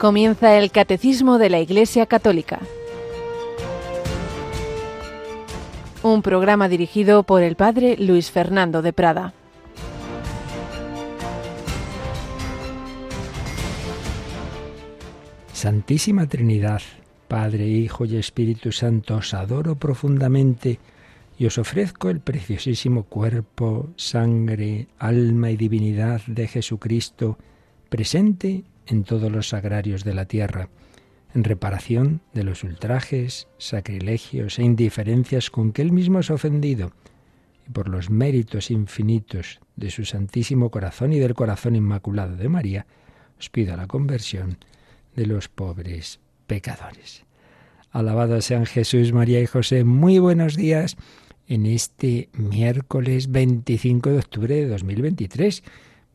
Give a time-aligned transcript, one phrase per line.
[0.00, 2.58] Comienza el Catecismo de la Iglesia Católica.
[6.02, 9.34] Un programa dirigido por el Padre Luis Fernando de Prada.
[15.52, 16.80] Santísima Trinidad,
[17.28, 20.78] Padre, Hijo y Espíritu Santo, os adoro profundamente
[21.38, 27.36] y os ofrezco el preciosísimo cuerpo, sangre, alma y divinidad de Jesucristo,
[27.90, 30.68] presente en todos los sagrarios de la tierra,
[31.34, 36.92] en reparación de los ultrajes, sacrilegios e indiferencias con que él mismo es ofendido,
[37.66, 42.86] y por los méritos infinitos de su Santísimo Corazón y del Corazón Inmaculado de María,
[43.38, 44.58] os pido la conversión
[45.14, 47.24] de los pobres pecadores.
[47.92, 49.84] Alabado sean Jesús, María y José.
[49.84, 50.96] Muy buenos días
[51.48, 55.62] en este miércoles 25 de octubre de 2023.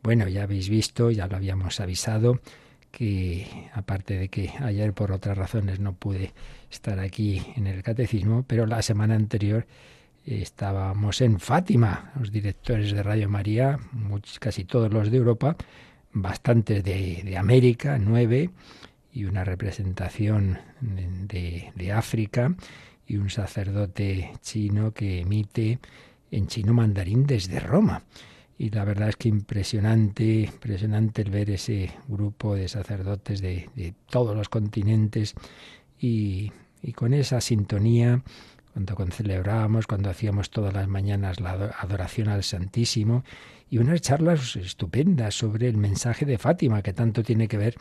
[0.03, 2.39] Bueno, ya habéis visto, ya lo habíamos avisado,
[2.95, 6.31] que aparte de que ayer por otras razones no pude
[6.71, 9.67] estar aquí en el catecismo, pero la semana anterior
[10.25, 13.77] estábamos en Fátima, los directores de Radio María,
[14.39, 15.57] casi todos los de Europa,
[16.13, 18.51] bastantes de, América, nueve,
[19.11, 22.55] y una representación de, de África,
[23.05, 25.79] y un sacerdote chino que emite
[26.31, 28.03] en chino mandarín desde Roma
[28.58, 34.36] y la verdad es que impresionante, impresionante el ver ese grupo de sacerdotes de, todos
[34.36, 35.36] los continentes
[36.00, 36.52] y,
[36.95, 38.22] con esa sintonía,
[38.73, 43.23] cuando celebrábamos, cuando hacíamos todas las mañanas la adoración al Santísimo
[43.70, 47.75] y unas charlas estupendas sobre el mensaje de Fátima, que tanto tiene que ver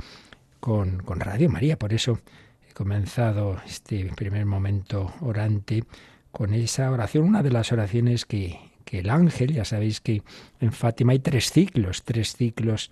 [0.59, 1.79] con, con Radio María.
[1.79, 2.21] Por eso
[2.69, 5.85] he comenzado este primer momento orante
[6.33, 8.59] con esa oración, una de las oraciones que,
[8.99, 10.23] el ángel, ya sabéis que
[10.61, 12.91] en Fátima hay tres ciclos, tres ciclos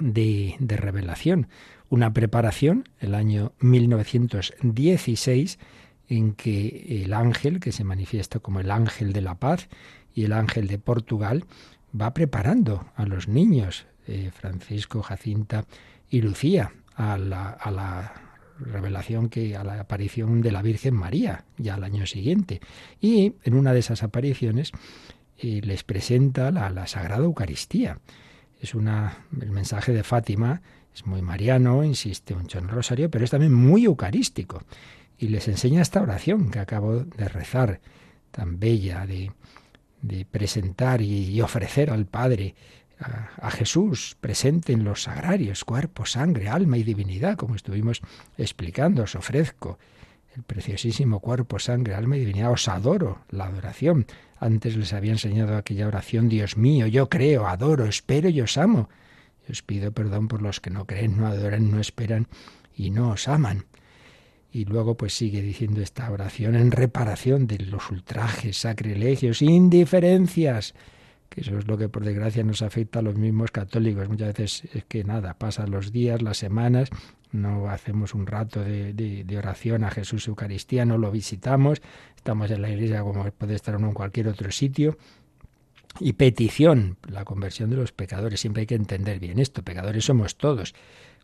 [0.00, 1.48] de, de revelación.
[1.88, 5.58] Una preparación, el año 1916,
[6.08, 9.68] en que el ángel, que se manifiesta como el ángel de la paz
[10.14, 11.44] y el ángel de Portugal,
[11.98, 15.64] va preparando a los niños, eh, Francisco, Jacinta
[16.10, 18.14] y Lucía, a la, a la
[18.58, 22.60] revelación que a la aparición de la Virgen María ya al año siguiente.
[23.00, 24.72] Y en una de esas apariciones
[25.38, 27.98] eh, les presenta la, la, Sagrada Eucaristía.
[28.60, 30.62] Es una el mensaje de Fátima
[30.94, 34.62] es muy mariano, insiste mucho en el rosario, pero es también muy eucarístico.
[35.18, 37.80] Y les enseña esta oración que acabo de rezar,
[38.30, 39.30] tan bella, de,
[40.00, 42.54] de presentar y ofrecer al Padre
[42.98, 48.00] a, Jesús presente en los sagrarios, cuerpo, sangre, alma y divinidad, como estuvimos
[48.38, 49.78] explicando, os ofrezco
[50.34, 54.06] el preciosísimo cuerpo, sangre, alma y divinidad, os adoro, la adoración.
[54.38, 58.88] Antes les había enseñado aquella oración, Dios mío, yo creo, adoro, espero y os amo.
[59.48, 62.26] os pido perdón por los que no creen, no adoran, no esperan
[62.74, 63.66] y no os aman.
[64.52, 70.74] Y luego pues sigue diciendo esta oración en reparación de los ultrajes, sacrilegios, indiferencias
[71.28, 74.08] que eso es lo que por desgracia nos afecta a los mismos católicos.
[74.08, 76.90] Muchas veces es que nada, pasan los días, las semanas,
[77.32, 81.82] no hacemos un rato de, oración a Jesús Eucaristía, no lo visitamos,
[82.16, 84.96] estamos en la iglesia como puede estar uno en cualquier otro sitio.
[86.00, 88.40] Y petición, la conversión de los pecadores.
[88.40, 90.74] Siempre hay que entender bien esto, pecadores somos todos.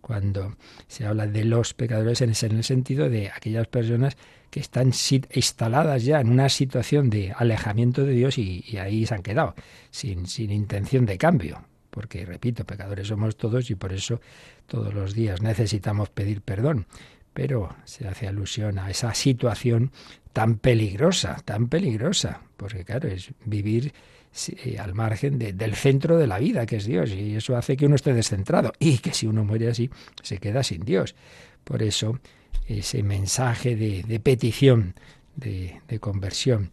[0.01, 0.57] Cuando
[0.89, 4.17] se habla de los pecadores es en el sentido de aquellas personas
[4.51, 4.93] que están
[5.33, 9.55] instaladas ya en una situación de alejamiento de Dios y, ahí se han quedado,
[9.91, 11.65] sin, sin intención de cambio.
[11.91, 14.21] Porque, repito, pecadores somos todos y por eso
[14.67, 16.87] todos los días necesitamos pedir perdón.
[17.33, 19.93] Pero se hace alusión a esa situación
[20.33, 23.93] tan peligrosa, tan peligrosa, porque claro, es vivir
[24.79, 27.97] al margen del centro de la vida, que es Dios, y eso hace que uno
[27.97, 29.91] esté descentrado, y que si uno muere así,
[30.23, 31.15] se queda sin Dios.
[31.65, 32.19] Por eso
[32.67, 34.95] ese mensaje de, petición,
[35.37, 36.71] de, conversión.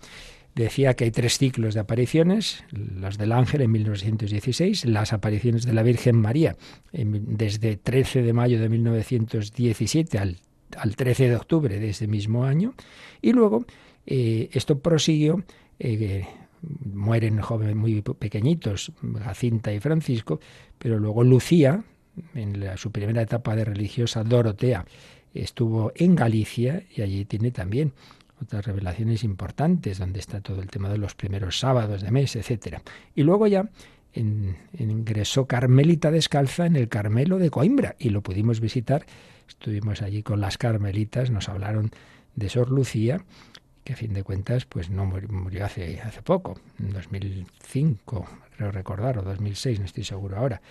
[0.56, 5.74] Decía que hay tres ciclos de apariciones, las del ángel en 1916, las apariciones de
[5.74, 6.56] la Virgen María
[6.92, 10.38] desde 13 de mayo de 1917 al,
[10.78, 12.74] al 13 de octubre de ese mismo año,
[13.22, 13.66] y luego
[14.06, 15.44] eh, esto prosiguió,
[15.78, 16.28] eh,
[16.62, 18.92] mueren jóvenes muy pequeñitos,
[19.24, 20.40] Jacinta y Francisco,
[20.78, 21.84] pero luego Lucía,
[22.36, 24.86] en su primera etapa de religiosa, Dorotea,
[25.34, 27.94] estuvo en Galicia y allí tiene también
[28.42, 32.82] otras revelaciones importantes, donde está todo el tema de los primeros sábados de mes, etcétera.
[33.16, 33.70] Y luego ya
[34.14, 39.06] ingresó Carmelita Descalza en el Carmelo de Coimbra y lo pudimos visitar.
[39.48, 41.92] Estuvimos allí con las carmelitas, nos hablaron
[42.36, 43.24] de Sor Lucía,
[43.90, 49.24] que a fin de cuentas pues no murió, hace, poco, en 2005, creo recordar, o
[49.24, 50.62] 2006, no estoy seguro ahora.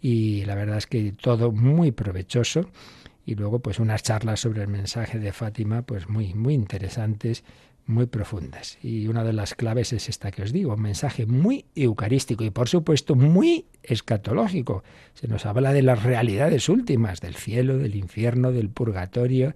[0.00, 2.70] Y la verdad es que todo muy provechoso
[3.26, 7.44] y luego pues unas charlas sobre el mensaje de Fátima pues muy muy interesantes
[7.84, 8.78] muy profundas.
[8.82, 12.50] Y una de las claves es esta que os digo, un mensaje muy eucarístico y
[12.50, 14.82] por supuesto muy escatológico.
[15.12, 19.54] Se nos habla de las realidades últimas, del cielo, del infierno, del purgatorio,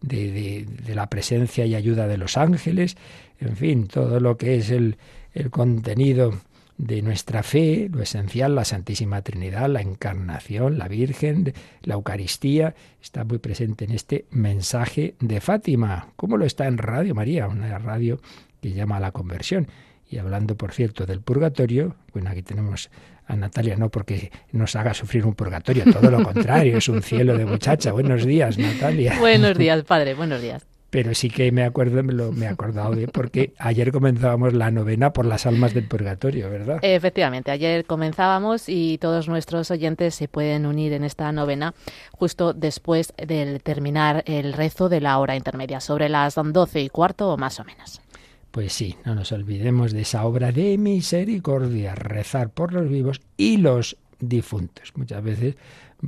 [0.00, 2.96] de, de, la presencia y ayuda de los ángeles,
[3.40, 4.96] en fin, todo lo que es el,
[5.34, 6.34] el contenido
[6.78, 11.52] de nuestra fe, lo esencial, la Santísima Trinidad, la Encarnación, la Virgen,
[11.82, 17.16] la Eucaristía, está muy presente en este mensaje de Fátima, como lo está en Radio
[17.16, 18.20] María, una radio
[18.60, 19.66] que llama a la conversión.
[20.08, 22.90] Y hablando, por cierto, del purgatorio, bueno, aquí tenemos
[23.28, 27.36] a Natalia, no porque nos haga sufrir un purgatorio, todo lo contrario, es un cielo
[27.36, 27.92] de muchacha.
[27.92, 29.18] Buenos días, Natalia.
[29.20, 32.94] Buenos días, padre, buenos días pero sí que me acuerdo, me, lo, me he acordado
[32.94, 36.78] de, porque ayer comenzábamos la novena por las almas del purgatorio, ¿verdad?
[36.82, 41.74] Efectivamente, ayer comenzábamos y todos nuestros oyentes se pueden unir en esta novena
[42.12, 47.32] justo después de terminar el rezo de la hora intermedia, sobre las doce y cuarto
[47.32, 48.00] o más o menos.
[48.50, 53.58] Pues sí, no nos olvidemos de esa obra de misericordia, rezar por los vivos y
[53.58, 54.92] los difuntos.
[54.96, 55.56] Muchas veces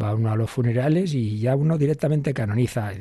[0.00, 2.92] va uno a los funerales y ya uno directamente canoniza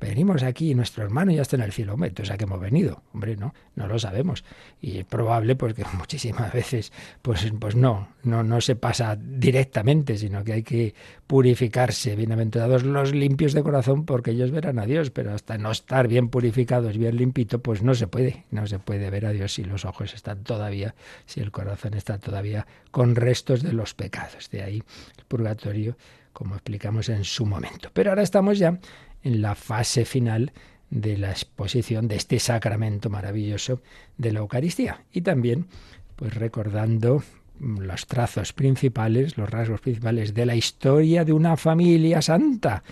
[0.00, 1.94] venimos aquí, nuestro hermano ya está en el cielo.
[1.94, 3.02] Hombre, entonces a qué hemos venido.
[3.12, 4.44] Hombre, no, no lo sabemos.
[4.80, 6.92] Y es probable porque muchísimas veces,
[7.22, 10.94] pues, pues no, no, no se pasa directamente, sino que hay que
[11.26, 12.16] purificarse.
[12.16, 16.28] Bienaventurados los limpios de corazón, porque ellos verán a Dios, pero hasta no estar bien
[16.28, 18.44] purificados, bien limpito, pues no se puede.
[18.50, 20.94] No se puede ver a Dios si los ojos están todavía,
[21.26, 24.50] si el corazón está todavía con restos de los pecados.
[24.50, 24.82] De ahí
[25.18, 25.96] el purgatorio
[26.34, 27.88] como explicamos en su momento.
[27.94, 28.78] Pero ahora estamos ya
[29.24, 30.52] en la fase final
[30.90, 33.82] de la exposición de este sacramento maravilloso
[34.16, 35.02] de la Eucaristía.
[35.12, 35.66] Y también
[36.14, 37.24] pues recordando
[37.58, 42.84] los trazos principales, los rasgos principales de la historia de una familia santa,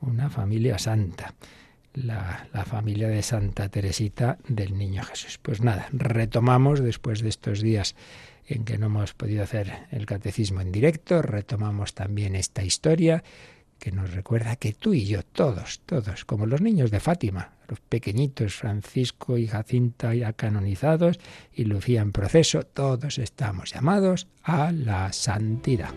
[0.00, 1.34] una familia santa,
[1.94, 5.38] la, la, familia de Santa Teresita del Niño Jesús.
[5.42, 7.94] Pues nada, retomamos después de estos días
[8.46, 13.22] en que no hemos podido hacer el catecismo en directo, retomamos también esta historia
[13.82, 17.80] que nos recuerda que tú y yo, todos, todos, como los niños de Fátima, los
[17.80, 21.18] pequeñitos, Francisco y Jacinta ya canonizados
[21.52, 25.90] y Lucía en proceso, todos estamos llamados a la santidad.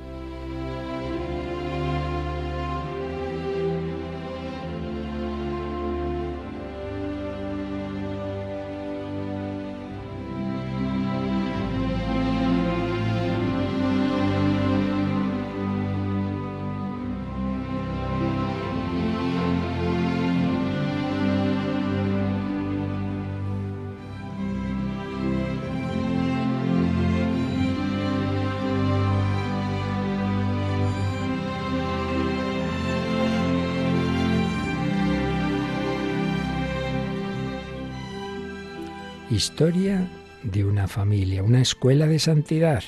[39.35, 40.07] Historia
[40.43, 42.81] de una familia, una escuela de santidad.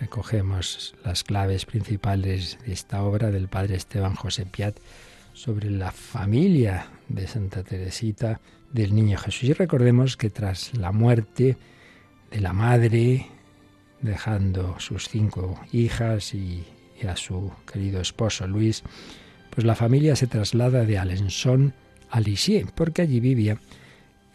[0.00, 4.76] Recogemos las claves principales de esta obra del padre Esteban José Piat
[5.32, 8.40] sobre la familia de Santa Teresita
[8.72, 9.44] del Niño Jesús.
[9.44, 11.56] Y recordemos que tras la muerte
[12.32, 13.28] de la madre,
[14.00, 16.64] dejando sus cinco hijas y,
[17.08, 18.82] a su querido esposo Luis,
[19.50, 21.74] pues la familia se traslada de Alençon
[22.10, 23.60] a Lisieux, porque allí vivía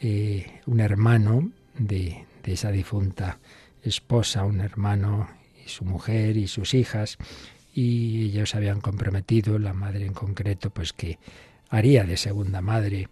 [0.01, 3.39] eh, un hermano de, de esa difunta
[3.83, 5.29] esposa, un hermano
[5.65, 7.17] y su mujer y sus hijas,
[7.73, 11.19] y ellos habían comprometido, la madre en concreto, pues que
[11.69, 13.07] haría de segunda madre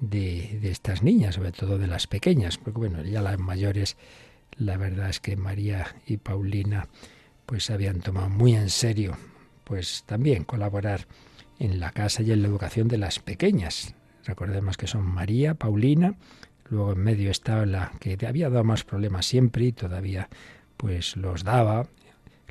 [0.00, 3.96] de, de, estas niñas, sobre todo de las pequeñas, porque bueno, ya las mayores,
[4.56, 6.88] la verdad es que María y Paulina
[7.46, 9.16] pues habían tomado muy en serio,
[9.64, 11.06] pues también colaborar
[11.58, 13.94] en la casa y en la educación de las pequeñas.
[14.30, 16.14] Recordemos que son María, Paulina,
[16.68, 20.28] luego en medio estaba la que había dado más problemas siempre y todavía
[20.76, 21.88] pues los daba,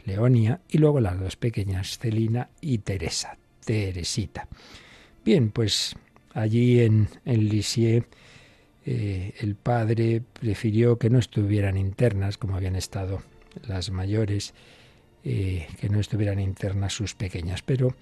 [0.03, 4.49] Leonia, y luego las dos pequeñas, Celina y Teresa, Teresita.
[5.23, 5.95] Bien, pues
[6.33, 8.05] allí en, en Lisieux
[8.85, 13.21] eh, el padre prefirió que no estuvieran internas, como habían estado
[13.65, 14.53] las mayores,
[15.23, 17.95] eh, que no estuvieran internas sus pequeñas, pero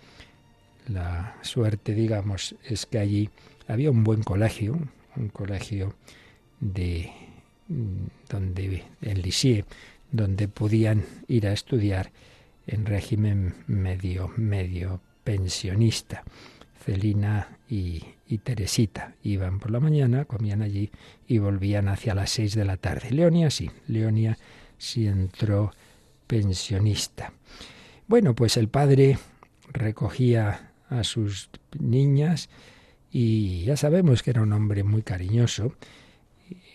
[0.87, 3.29] la suerte, digamos, es que allí
[3.67, 4.79] había un buen colegio,
[5.15, 5.95] un colegio
[6.59, 7.11] de
[7.67, 9.65] mm, donde en Lisieux,
[10.11, 12.11] donde podían ir a estudiar
[12.65, 16.23] en régimen medio medio pensionista.
[16.83, 20.89] Celina y, y, Teresita iban por la mañana, comían allí
[21.27, 23.11] y volvían hacia las seis de la tarde.
[23.11, 24.37] Leonia sí, Leonia
[24.77, 25.73] sí entró
[26.27, 27.33] pensionista.
[28.07, 29.17] Bueno, pues el padre
[29.73, 32.49] recogía a sus niñas
[33.11, 35.73] y ya sabemos que era un hombre muy cariñoso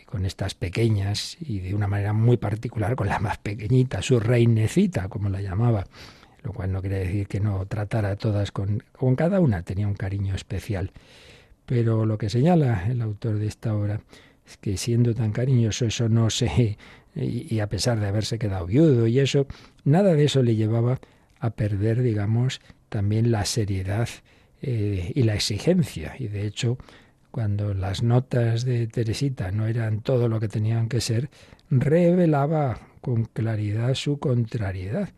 [0.07, 5.09] con estas pequeñas y de una manera muy particular con la más pequeñita, su reinecita,
[5.09, 5.87] como la llamaba,
[6.43, 9.89] lo cual no quiere decir que no tratara a todas con, con cada una, tenía
[9.89, 10.93] un cariño especial.
[11.65, 14.01] Pero lo que señala el autor de esta obra
[14.47, 16.77] es que siendo tan cariñoso eso no se
[17.15, 19.47] y, a pesar de haberse quedado viudo y eso,
[19.85, 21.01] nada de eso le llevaba
[21.39, 24.09] a perder, digamos, también la seriedad
[24.62, 26.14] eh, y la exigencia.
[26.19, 26.78] Y de hecho,
[27.33, 31.31] cuando las notas de Teresita no eran todo lo que tenían que ser,
[31.71, 35.11] revelaba con claridad su contrariedad.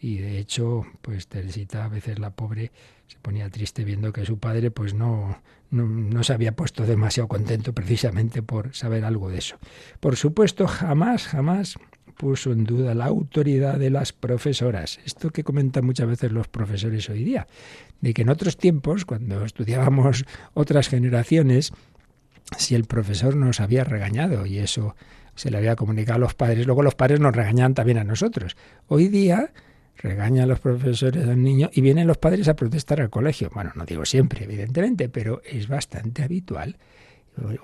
[0.00, 2.72] Y de hecho, pues Teresita, a veces la pobre,
[3.06, 5.36] se ponía triste viendo que su padre pues no,
[5.70, 9.58] no, se había puesto demasiado contento precisamente por saber algo de eso.
[10.00, 11.76] Por supuesto, jamás, jamás
[12.20, 15.00] puso en duda la autoridad de las profesoras.
[15.06, 17.46] Esto que comentan muchas veces los profesores hoy día,
[18.02, 21.72] de que en otros tiempos, cuando estudiábamos otras generaciones,
[22.58, 24.96] si el profesor nos había regañado y eso
[25.34, 28.54] se le había comunicado a los padres, luego los padres nos regañaban también a nosotros.
[28.86, 29.54] Hoy día
[29.96, 33.50] regaña a los profesores al niño y vienen los padres a protestar al colegio.
[33.54, 36.76] Bueno, no digo siempre, evidentemente, pero es bastante habitual.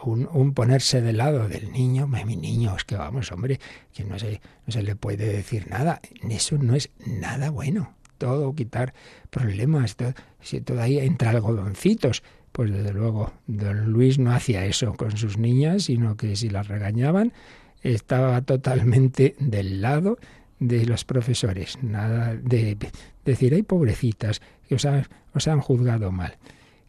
[0.04, 3.60] Un, ponerse del lado del niño, mi niño, es que vamos, hombre,
[3.92, 6.00] que no se, no se le puede decir nada.
[6.30, 7.94] Eso no es nada bueno.
[8.16, 8.94] Todo quitar
[9.28, 9.96] problemas,
[10.40, 15.84] si todavía entra algodoncitos, pues desde luego don Luis no hacía eso con sus niñas,
[15.84, 17.34] sino que si las regañaban,
[17.82, 20.16] estaba totalmente del lado
[20.58, 22.78] de los profesores, nada de
[23.26, 26.38] decir, ay pobrecitas, que os han juzgado mal.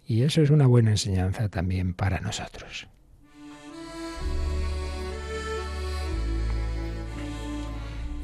[0.08, 2.88] Y eso es una buena enseñanza también para nosotros.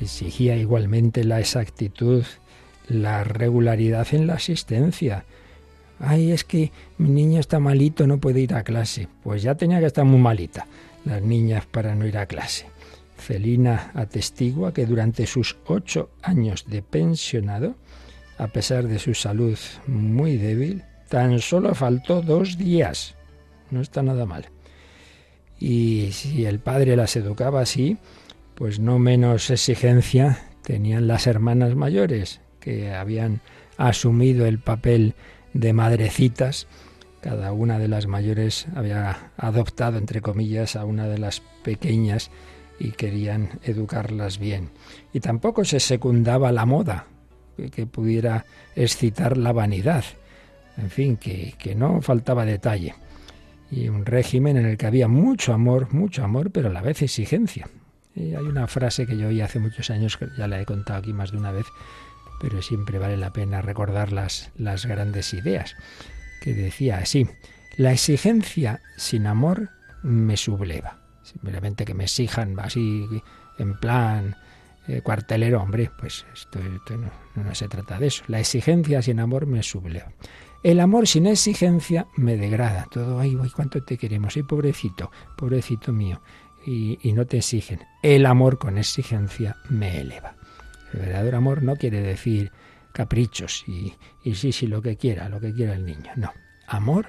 [0.02, 2.24] Exigía igualmente la exactitud,
[2.88, 5.26] la regularidad en la asistencia.
[6.00, 9.08] Ay, es que mi niño está malito, no puede ir a clase.
[9.22, 10.68] Pues ya tenía que estar muy malita
[11.06, 12.66] las niñas para no ir a clase.
[13.18, 17.76] Celina atestigua que durante sus ocho años de pensionado,
[18.38, 20.84] a pesar de su salud muy débil,
[21.14, 23.14] tan solo faltó dos días.
[23.70, 24.50] No está nada mal.
[25.60, 27.98] Y si el padre las educaba así,
[28.56, 33.42] pues no menos exigencia tenían las hermanas mayores, que habían
[33.78, 35.14] asumido el papel
[35.54, 36.66] de madrecitas.
[37.22, 42.32] Cada una de las mayores había adoptado, entre comillas, a una de las pequeñas
[42.80, 44.72] y querían educarlas bien.
[45.14, 47.06] Y tampoco se secundaba la moda,
[47.72, 50.06] que, pudiera excitar la vanidad.
[50.78, 52.96] En fin, que, no faltaba detalle.
[53.72, 57.02] Y un régimen en el que había mucho amor, mucho amor, pero a la vez
[57.02, 57.68] exigencia.
[58.16, 61.14] Hay una frase que yo oí hace muchos años, que ya la he contado aquí
[61.14, 61.66] más de una vez,
[62.40, 65.76] pero siempre vale la pena recordar las, las grandes ideas,
[66.42, 67.28] que decía así,
[67.78, 69.70] la exigencia sin amor
[70.04, 71.00] me subleva.
[71.24, 73.08] Simplemente que me exijan así
[73.58, 74.36] en plan
[74.88, 76.60] eh, cuartelero, hombre, pues esto,
[77.36, 78.24] no, se trata de eso.
[78.28, 80.12] La exigencia sin amor me subleva.
[80.64, 82.88] El amor sin exigencia me degrada.
[82.90, 86.22] Todo, ay, ay, cuánto te queremos, ay, pobrecito, pobrecito mío.
[86.66, 87.82] Y, no te exigen.
[88.02, 90.38] El amor con exigencia me eleva.
[90.94, 92.54] El verdadero amor no quiere decir
[92.94, 93.94] caprichos y,
[94.24, 96.12] y sí, sí, lo que quiera, lo que quiera el niño.
[96.16, 96.32] No.
[96.66, 97.08] Amor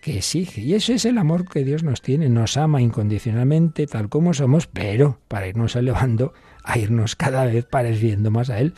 [0.00, 0.62] que exige.
[0.62, 2.30] Y ese es el amor que Dios nos tiene.
[2.30, 6.32] Nos ama incondicionalmente tal como somos, pero para irnos elevando,
[6.64, 8.72] a irnos cada vez pareciendo más a Él.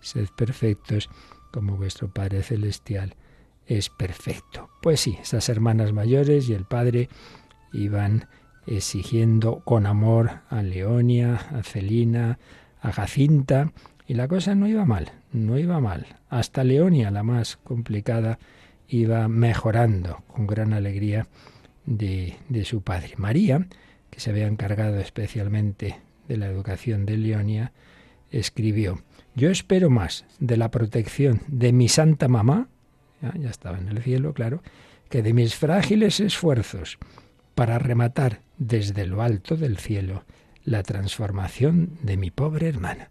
[0.00, 1.10] Sed perfectos
[1.50, 3.16] como vuestro Padre Celestial
[3.70, 4.68] es perfecto.
[4.82, 7.08] Pues sí, esas hermanas mayores y el Padre
[7.72, 8.26] iban
[8.66, 12.40] exigiendo con amor a Leonia, a Celina,
[12.80, 13.72] a Jacinta,
[14.08, 16.06] y la cosa no iba mal, no iba mal.
[16.28, 18.40] Hasta Leonia, la más complicada,
[18.88, 21.28] iba mejorando con gran alegría
[21.86, 23.12] de, su padre.
[23.18, 23.68] María,
[24.10, 27.72] que se había encargado especialmente de la educación de Leonia,
[28.32, 29.00] escribió,
[29.36, 32.68] yo espero más de la protección de mi santa mamá,
[33.20, 34.62] ya, estaba en el cielo, claro,
[35.08, 36.98] que de mis frágiles esfuerzos
[37.54, 40.24] para rematar desde lo alto del cielo
[40.64, 43.10] la transformación de mi pobre hermana.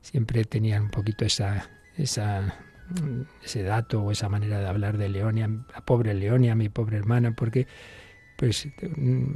[0.00, 2.54] Siempre tenía un poquito esa, esa
[3.44, 7.32] ese dato o esa manera de hablar de Leonia, la pobre Leonia, mi pobre hermana,
[7.32, 7.66] porque
[8.36, 8.68] pues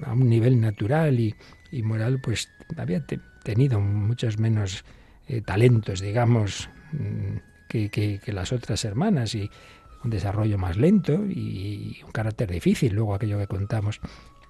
[0.07, 1.35] a un nivel natural y,
[1.83, 3.05] moral pues había
[3.43, 4.85] tenido muchos menos
[5.27, 7.37] eh, talentos, digamos, mm,
[7.69, 9.51] que, que, las otras hermanas y
[10.05, 14.01] un desarrollo más lento y un carácter difícil, luego aquello que contamos,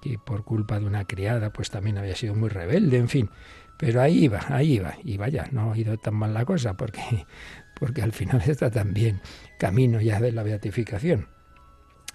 [0.01, 3.29] que por culpa de una criada pues también había sido muy rebelde, en fin.
[3.77, 4.95] Pero ahí iba, ahí iba.
[5.03, 7.25] Y vaya, no ha ido tan mal la cosa porque
[7.75, 9.21] porque al final está también
[9.59, 11.27] camino ya de la beatificación.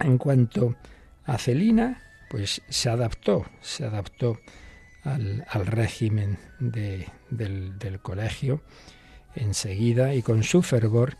[0.00, 0.76] En cuanto
[1.24, 4.38] a Celina, pues se adaptó, se adaptó
[5.04, 7.06] al, régimen del,
[8.02, 8.62] colegio
[9.34, 11.16] enseguida y con su fervor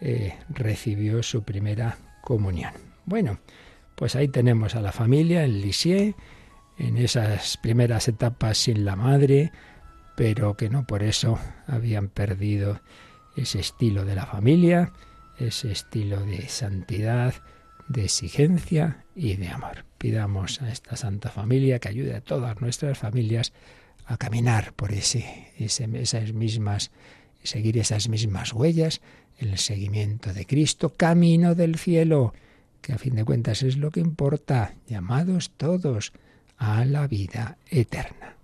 [0.00, 2.72] eh, recibió su primera comunión.
[3.04, 3.38] Bueno,
[3.94, 6.14] pues ahí tenemos a la familia en Lisieux,
[6.78, 9.52] en esas primeras etapas sin la madre,
[10.16, 12.80] pero que no por eso habían perdido
[13.36, 14.92] ese estilo de la familia,
[15.38, 17.34] ese estilo de santidad,
[17.88, 19.84] de exigencia y de amor.
[19.98, 23.52] Pidamos a esta Santa Familia que ayude a todas nuestras familias
[24.06, 26.90] a caminar por ese, esas mismas,
[27.42, 29.00] seguir esas mismas huellas,
[29.38, 32.34] el seguimiento de Cristo, camino del cielo,
[32.80, 36.12] que a fin de cuentas es lo que importa, llamados todos
[36.56, 38.35] a la vida eterna.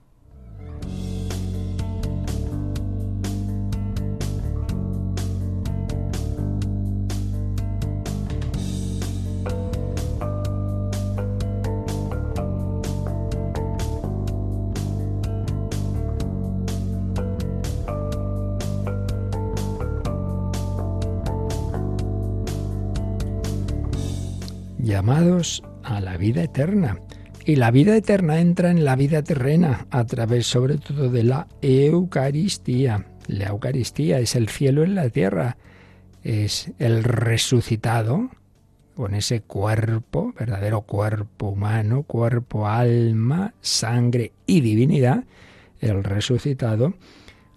[24.83, 26.99] Llamados a la vida eterna.
[27.45, 31.49] Y la vida eterna entra en la vida terrena a través sobre todo de la
[31.61, 33.07] Eucaristía.
[33.27, 35.57] La Eucaristía es el cielo en la tierra,
[36.23, 38.31] es el resucitado
[38.95, 45.25] con ese cuerpo, verdadero cuerpo humano, cuerpo, alma, sangre y divinidad,
[45.81, 46.95] el resucitado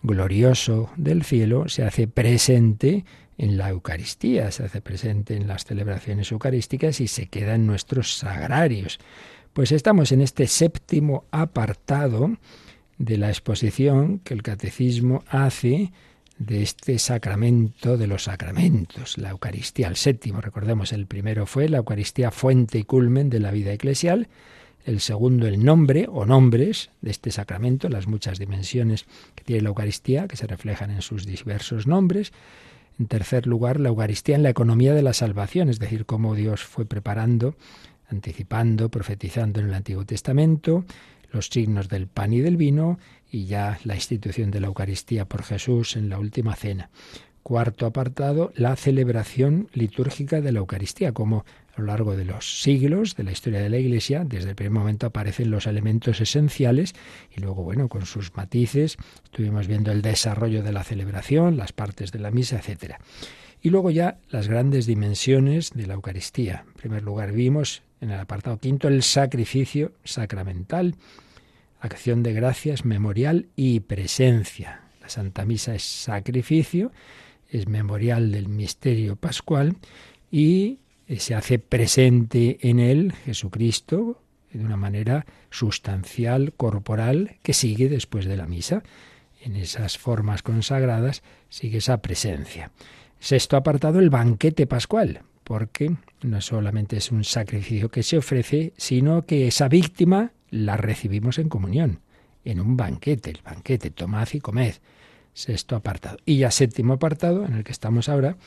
[0.01, 3.05] glorioso del cielo se hace presente
[3.37, 8.17] en la Eucaristía, se hace presente en las celebraciones eucarísticas y se queda en nuestros
[8.17, 8.99] sagrarios.
[9.53, 12.37] Pues estamos en este séptimo apartado
[12.97, 15.91] de la exposición que el catecismo hace
[16.37, 21.77] de este sacramento de los sacramentos, la Eucaristía, el séptimo, recordemos, el primero fue la
[21.77, 24.27] Eucaristía fuente y culmen de la vida eclesial,
[24.85, 29.69] el segundo el nombre o nombres de este sacramento, las muchas dimensiones que tiene la
[29.69, 32.33] Eucaristía, que se reflejan en sus diversos nombres,
[32.99, 36.63] en tercer lugar, la Eucaristía en la economía de la salvación, es decir, cómo Dios
[36.63, 37.55] fue preparando,
[38.09, 40.85] anticipando, profetizando en el Antiguo Testamento,
[41.31, 42.97] los signos del pan y del vino
[43.29, 46.89] y ya la institución de la Eucaristía por Jesús en la última cena.
[47.43, 53.15] Cuarto apartado, la celebración litúrgica de la Eucaristía, como a lo largo de los siglos
[53.15, 56.93] de la historia de la Iglesia, desde el primer momento aparecen los elementos esenciales
[57.35, 62.11] y luego, bueno, con sus matices, estuvimos viendo el desarrollo de la celebración, las partes
[62.11, 62.99] de la misa, etcétera.
[63.61, 66.63] Y luego ya las grandes dimensiones de la Eucaristía.
[66.67, 70.95] En primer lugar vimos en el apartado quinto el sacrificio sacramental,
[71.79, 74.81] acción de gracias, memorial y presencia.
[75.01, 76.91] La Santa Misa es sacrificio,
[77.49, 79.75] es memorial del misterio pascual
[80.31, 88.25] y se hace presente en él Jesucristo de una manera sustancial, corporal, que sigue después
[88.25, 88.83] de la misa.
[89.41, 92.71] En esas formas consagradas sigue esa presencia.
[93.19, 99.25] Sexto apartado, el banquete pascual, porque no solamente es un sacrificio que se ofrece, sino
[99.25, 101.99] que esa víctima la recibimos en comunión,
[102.43, 104.75] en un banquete, el banquete, tomad y comed.
[105.33, 106.17] Sexto apartado.
[106.25, 108.37] Y ya séptimo apartado, en el que estamos ahora,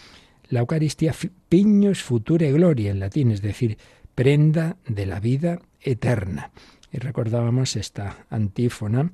[0.49, 1.15] la Eucaristía
[1.49, 3.79] piños future gloria en latín, es decir,
[4.15, 6.51] prenda de la vida eterna.
[6.93, 9.13] Y recordábamos esta antífona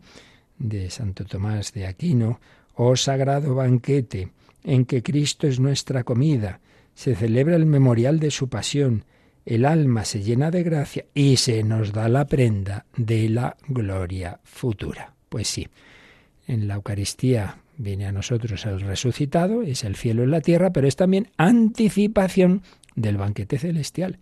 [0.59, 2.41] de Santo Tomás de Aquino,
[2.75, 4.31] oh sagrado banquete,
[4.63, 6.61] en que Cristo es nuestra comida,
[6.95, 9.05] se celebra el memorial de su pasión,
[9.45, 14.41] el alma se llena de gracia y se nos da la prenda de la gloria
[14.45, 15.13] futura.
[15.29, 15.69] Pues sí,
[16.47, 20.87] en la Eucaristía viene a nosotros el resucitado, es el cielo en la tierra, pero
[20.87, 22.63] es también anticipación
[22.95, 24.19] del banquete celestial.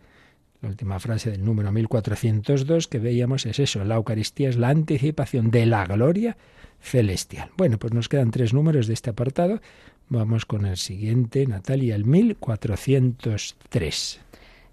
[0.60, 5.50] La última frase del número 1402 que veíamos es eso, la Eucaristía es la anticipación
[5.50, 6.36] de la gloria
[6.80, 7.50] celestial.
[7.56, 9.60] Bueno, pues nos quedan tres números de este apartado.
[10.08, 14.20] Vamos con el siguiente, Natalia, el 1403.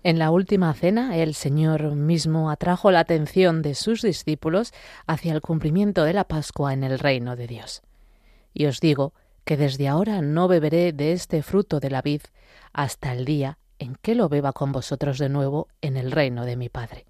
[0.04, 4.74] En la última cena, el Señor mismo atrajo la atención de sus discípulos
[5.08, 7.82] hacia el cumplimiento de la Pascua en el reino de Dios.
[8.54, 9.14] Y os digo
[9.46, 12.22] que desde ahora no beberé de este fruto de la vid
[12.74, 16.56] hasta el día en que lo beba con vosotros de nuevo en el reino de
[16.56, 17.06] mi Padre.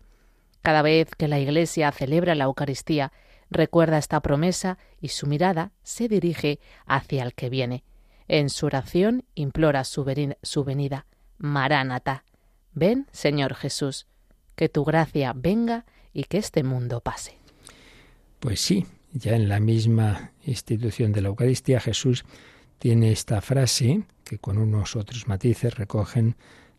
[0.61, 3.11] Cada vez que la Iglesia celebra la Eucaristía,
[3.49, 7.83] recuerda esta promesa y su mirada se dirige hacia el que viene.
[8.27, 11.05] En su oración implora su, venida.
[11.39, 12.23] Maránata.
[12.73, 14.05] Ven, Señor Jesús,
[14.55, 17.37] que tu gracia venga y que este mundo pase.
[18.39, 22.25] Pues sí, ya en la misma institución de la Eucaristía, Jesús
[22.77, 26.35] tiene esta frase que con unos otros matices recogen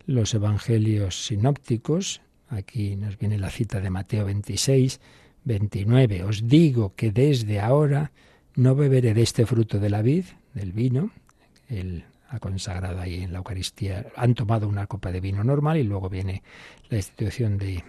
[0.07, 2.23] los evangelios sinópticos.
[2.49, 5.01] Aquí nos viene la cita de Mateo 26,
[5.45, 6.25] 29.
[6.25, 8.13] Os digo que desde ahora
[8.55, 11.11] no beberé de este fruto de la vid, del vino.
[11.69, 14.07] Él ha consagrado ahí en la Eucaristía.
[14.17, 16.43] Han tomado una copa de vino normal y luego viene
[16.89, 17.83] la institución de,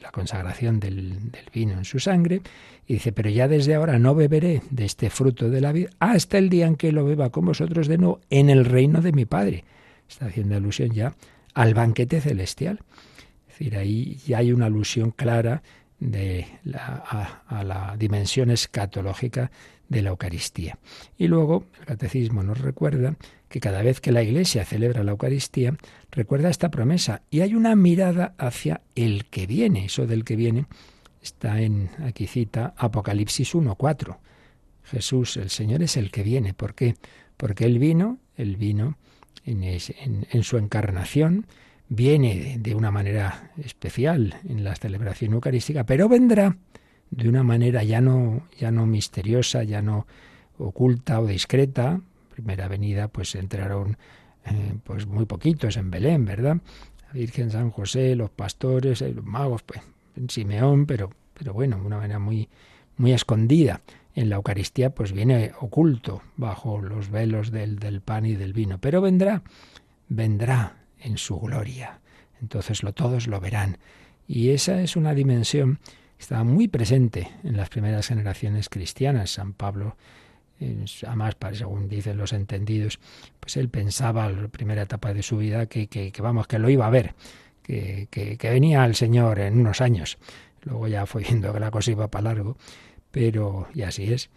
[0.00, 1.18] la consagración del,
[1.52, 2.40] vino en su sangre.
[2.86, 6.38] Y dice, pero ya desde ahora no beberé de este fruto de la vid hasta
[6.38, 9.24] el día en que lo beba con vosotros de nuevo en el reino de mi
[9.24, 9.64] Padre.
[10.08, 11.14] Está haciendo alusión ya
[11.54, 12.80] al banquete celestial.
[13.48, 15.62] Es decir, ahí ya hay una alusión clara
[15.98, 19.50] de la, a, la dimensión escatológica
[19.88, 20.78] de la Eucaristía.
[21.16, 23.16] Y luego el catecismo nos recuerda
[23.48, 25.76] que cada vez que la Iglesia celebra la Eucaristía,
[26.16, 29.84] recuerda esta promesa y hay una mirada hacia el que viene.
[29.84, 30.66] Eso del que viene
[31.22, 34.16] está en, aquí cita, Apocalipsis 1.4.
[34.84, 36.54] Jesús, el Señor, es el que viene.
[36.54, 36.96] ¿Por qué?
[37.36, 38.96] Porque Él vino, Él vino
[39.44, 41.46] en, su encarnación,
[41.88, 46.56] viene de una manera especial en la celebración eucarística, pero vendrá
[47.10, 50.06] de una manera ya no, ya no misteriosa, ya no
[50.58, 52.00] oculta o discreta.
[52.30, 53.98] Primera venida, pues entraron
[54.46, 56.58] eh, pues muy poquitos en Belén, ¿verdad?
[57.06, 59.80] La Virgen San José, los pastores, eh, los magos, pues
[60.16, 62.48] en Simeón, pero, pero bueno, una manera muy,
[62.96, 63.82] muy escondida.
[64.14, 68.78] En la Eucaristía, pues viene oculto bajo los velos del, del pan y del vino.
[68.78, 69.42] Pero vendrá,
[70.08, 72.00] vendrá en su gloria.
[72.40, 73.76] Entonces lo, todos lo verán.
[74.26, 75.80] Y esa es una dimensión
[76.16, 79.30] que estaba muy presente en las primeras generaciones cristianas.
[79.30, 79.96] San Pablo,
[81.06, 82.98] además, según dicen los entendidos,
[83.40, 86.70] pues él pensaba en la primera etapa de su vida que, que, vamos, que lo
[86.70, 87.14] iba a ver,
[87.62, 90.18] que, que, venía el Señor en unos años.
[90.62, 92.56] Luego ya fue viendo que la cosa iba para largo,
[93.10, 94.30] pero, y así es.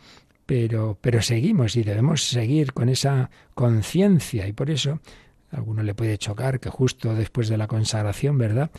[0.45, 4.99] Pero, pero seguimos y debemos seguir con esa conciencia y por eso
[5.51, 8.71] a alguno le puede chocar que justo después de la consagración, ¿verdad?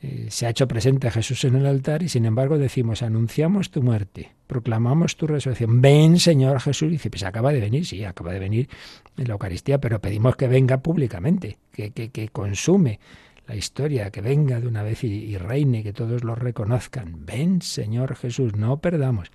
[0.00, 3.70] Eh, se ha hecho presente a Jesús en el altar y sin embargo decimos, anunciamos
[3.70, 5.80] tu muerte, proclamamos tu resurrección.
[5.80, 6.90] Ven, Señor Jesús.
[6.90, 8.68] Dice, pues acaba de venir, sí, acaba de venir
[9.16, 13.00] en la Eucaristía, pero pedimos que venga públicamente, que, que, que consume
[13.48, 17.26] la historia, que venga de una vez y, y reine, que todos lo reconozcan.
[17.26, 19.32] Ven, Señor Jesús, no perdamos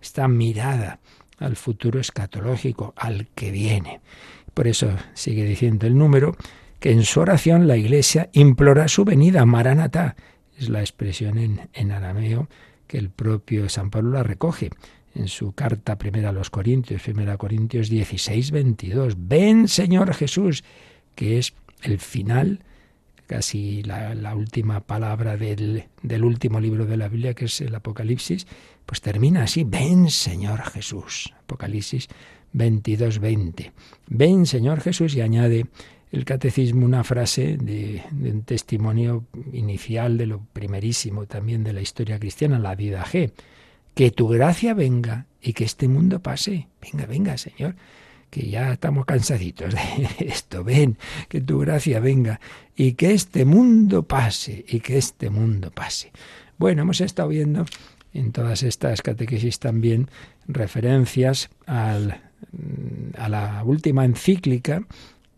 [0.00, 1.00] esta mirada
[1.38, 4.00] al futuro escatológico, al que viene.
[4.54, 6.36] Por eso sigue diciendo el número
[6.80, 10.16] que en su oración la Iglesia implora su venida, Maranatá.
[10.56, 12.48] Es la expresión en, en arameo
[12.86, 14.70] que el propio San Pablo la recoge
[15.14, 19.14] en su carta primera a los Corintios, primera Corintios 16, 22.
[19.18, 20.64] Ven, Señor Jesús,
[21.14, 22.60] que es el final,
[23.26, 27.74] casi la, la última palabra del, del, último libro de la Biblia, que es el
[27.74, 28.46] Apocalipsis,
[28.86, 31.34] pues termina así, ven, Señor Jesús.
[31.40, 32.08] Apocalipsis
[32.54, 33.72] 22.20.
[34.08, 35.66] Ven, Señor Jesús, y añade
[36.10, 42.18] el catecismo una frase de, un testimonio inicial de lo primerísimo también de la historia
[42.18, 43.32] cristiana, la vida G.
[43.94, 46.68] Que tu gracia venga y que este mundo pase.
[46.80, 47.74] Venga, venga, Señor,
[48.30, 49.80] que ya estamos cansaditos de
[50.26, 50.64] esto.
[50.64, 50.96] Ven,
[51.28, 52.40] que tu gracia venga
[52.76, 56.12] y que este mundo pase y que este mundo pase.
[56.58, 57.66] Bueno, hemos estado viendo
[58.14, 60.08] en todas estas catequesis también
[60.46, 62.22] referencias al
[63.16, 64.82] a la última encíclica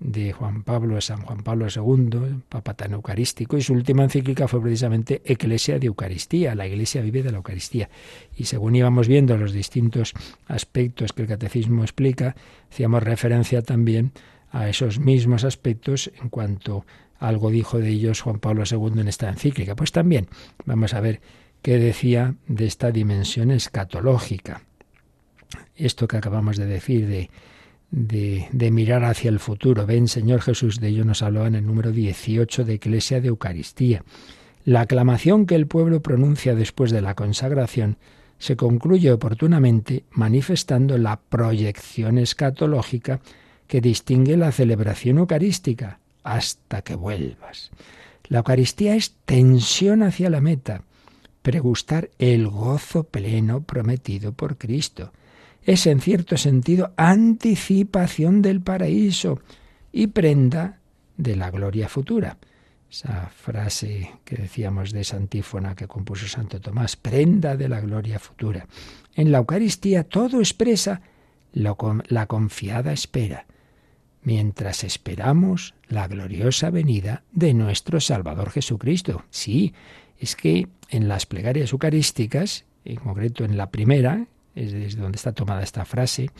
[0.00, 4.62] de Juan Pablo, San Juan Pablo II, Papa tan eucarístico, y su última encíclica fue
[4.62, 7.90] precisamente Eclesia de Eucaristía, la Iglesia vive de la Eucaristía.
[8.36, 10.14] Y según íbamos viendo los distintos
[10.48, 12.34] aspectos que el catecismo explica,
[12.70, 14.12] hacíamos referencia también
[14.50, 16.84] a esos mismos aspectos en cuanto
[17.18, 19.76] algo dijo de ellos Juan Pablo II en esta encíclica.
[19.76, 20.28] Pues también
[20.64, 21.20] vamos a ver
[21.60, 24.62] qué decía de esta dimensión escatológica
[25.76, 27.30] esto que acabamos de decir de,
[27.90, 29.86] de, mirar hacia el futuro.
[29.86, 34.04] Ven, Señor Jesús, de ello nos habló en el número 18 de Iglesia de Eucaristía.
[34.64, 37.96] La aclamación que el pueblo pronuncia después de la consagración
[38.38, 43.20] se concluye oportunamente manifestando la proyección escatológica
[43.66, 47.70] que distingue la celebración eucarística hasta que vuelvas.
[48.28, 50.82] La Eucaristía es tensión hacia la meta,
[51.42, 55.12] pregustar el gozo pleno prometido por Cristo
[55.62, 59.40] es en cierto sentido anticipación del paraíso
[59.92, 60.80] y prenda
[61.16, 62.38] de la gloria futura.
[62.90, 68.18] Esa frase que decíamos de esa antífona que compuso Santo Tomás, prenda de la gloria
[68.18, 68.66] futura.
[69.14, 71.02] En la Eucaristía todo expresa
[71.52, 73.46] la confiada espera,
[74.22, 79.24] mientras esperamos la gloriosa venida de nuestro Salvador Jesucristo.
[79.30, 79.72] Sí,
[80.18, 85.32] es que en las plegarias eucarísticas, en concreto en la primera, es desde donde está
[85.32, 86.30] tomada esta frase,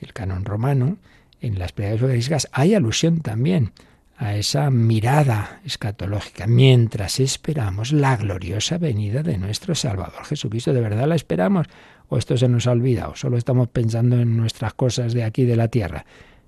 [0.00, 0.98] el canon romano,
[1.40, 3.72] en las plegarias eucarísticas hay alusión también
[4.16, 10.72] a esa mirada escatológica mientras esperamos la gloriosa venida de nuestro Salvador Jesucristo.
[10.72, 11.68] ¿De verdad la esperamos?
[12.08, 13.14] ¿O esto se nos ha olvidado?
[13.14, 16.04] Solo estamos pensando en nuestras cosas de aquí de la tierra.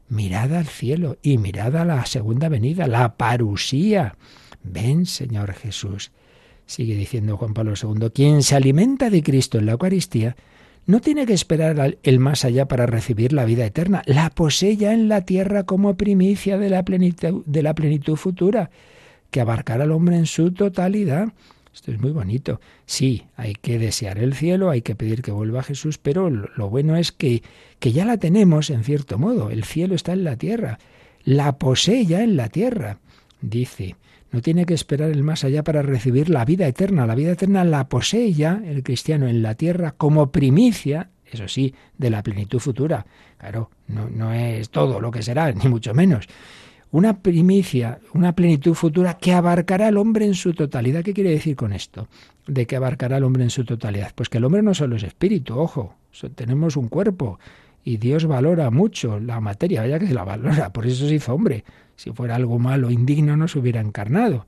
[0.08, 4.16] Mirada al cielo y mirada a la segunda venida, la parusía.
[4.64, 6.10] Ven, Señor Jesús.
[6.66, 10.34] Sigue diciendo Juan Pablo II, quien se alimenta de Cristo en la Eucaristía
[10.86, 14.02] no tiene que esperar el más allá para recibir la vida eterna.
[14.06, 18.70] La posee ya en la tierra como primicia de la plenitud, de la plenitud futura,
[19.30, 21.28] que abarcará al hombre en su totalidad.
[21.72, 22.60] Esto es muy bonito.
[22.86, 26.96] Sí, hay que desear el cielo, hay que pedir que vuelva Jesús, pero lo bueno
[26.96, 27.42] es que,
[27.78, 29.50] que ya la tenemos en cierto modo.
[29.50, 30.78] El cielo está en la tierra.
[31.22, 32.98] La posee ya en la tierra.
[33.40, 33.94] Dice,
[34.32, 37.06] no tiene que esperar el más allá para recibir la vida eterna.
[37.06, 41.74] La vida eterna la posee ya el cristiano en la tierra como primicia, eso sí,
[41.98, 43.04] de la plenitud futura.
[43.38, 46.26] Claro, no, no es todo lo que será, ni mucho menos.
[46.92, 51.04] Una primicia, una plenitud futura que abarcará al hombre en su totalidad.
[51.04, 52.08] ¿Qué quiere decir con esto?
[52.46, 54.12] De que abarcará al hombre en su totalidad.
[54.14, 55.94] Pues que el hombre no solo es espíritu, ojo,
[56.34, 57.38] tenemos un cuerpo
[57.84, 61.34] y Dios valora mucho la materia, vaya que se la valora, por eso se hizo
[61.34, 61.64] hombre.
[62.02, 64.46] Si fuera algo malo, indigno, no se hubiera encarnado.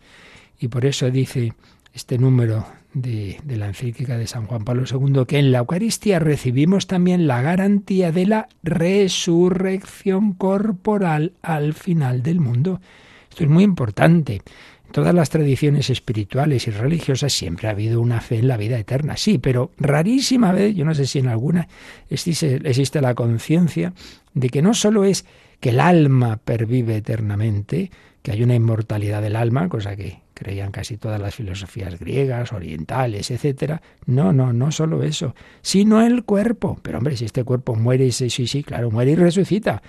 [0.58, 1.52] Y por eso dice
[1.92, 6.18] este número de, de, la encíclica de San Juan Pablo II, que en la Eucaristía
[6.18, 12.80] recibimos también la garantía de la resurrección corporal al final del mundo.
[13.28, 14.40] Esto es muy importante.
[14.86, 18.78] En todas las tradiciones espirituales y religiosas siempre ha habido una fe en la vida
[18.78, 21.68] eterna, sí, pero rarísima vez, yo no sé si en alguna
[22.08, 23.92] existe, existe la conciencia
[24.32, 25.26] de que no solo es
[25.62, 30.96] que el alma pervive eternamente, que hay una inmortalidad del alma, cosa que creían casi
[30.96, 33.80] todas las filosofías griegas, orientales, etcétera.
[34.04, 36.80] No, no, no solo eso, sino el cuerpo.
[36.82, 39.84] Pero hombre, si este cuerpo muere, sí, sí, sí, claro, muere y resucita.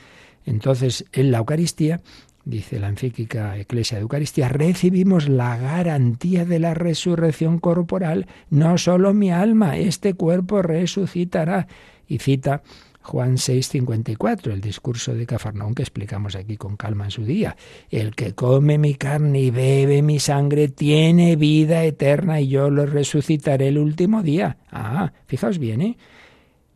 [0.46, 2.02] Entonces, en la Eucaristía,
[2.46, 8.28] dice la encíclica Eclesia de Eucaristía, recibimos la garantía de la resurrección corporal.
[8.52, 11.66] No solo mi alma, este cuerpo resucitará.
[12.08, 12.62] Y cita
[13.04, 17.56] Juan 6:54, el discurso de Cafarnaún que explicamos aquí con calma en su día.
[17.89, 22.86] El que come mi carne y bebe mi sangre tiene vida eterna y yo lo
[22.86, 24.58] resucitaré el último día.
[24.72, 25.98] Ah, fijaos bien, ¿eh?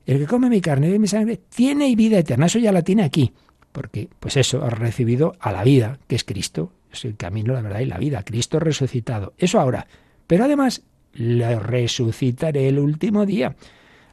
[0.05, 2.81] El que come mi carne y bebe mi sangre tiene vida eterna, eso ya la
[2.81, 3.33] tiene aquí,
[3.71, 7.61] porque pues eso ha recibido a la vida, que es Cristo, es el camino, la
[7.61, 9.33] verdad y la vida, Cristo resucitado.
[9.37, 9.87] Eso ahora,
[10.27, 13.55] pero además lo resucitaré el último día.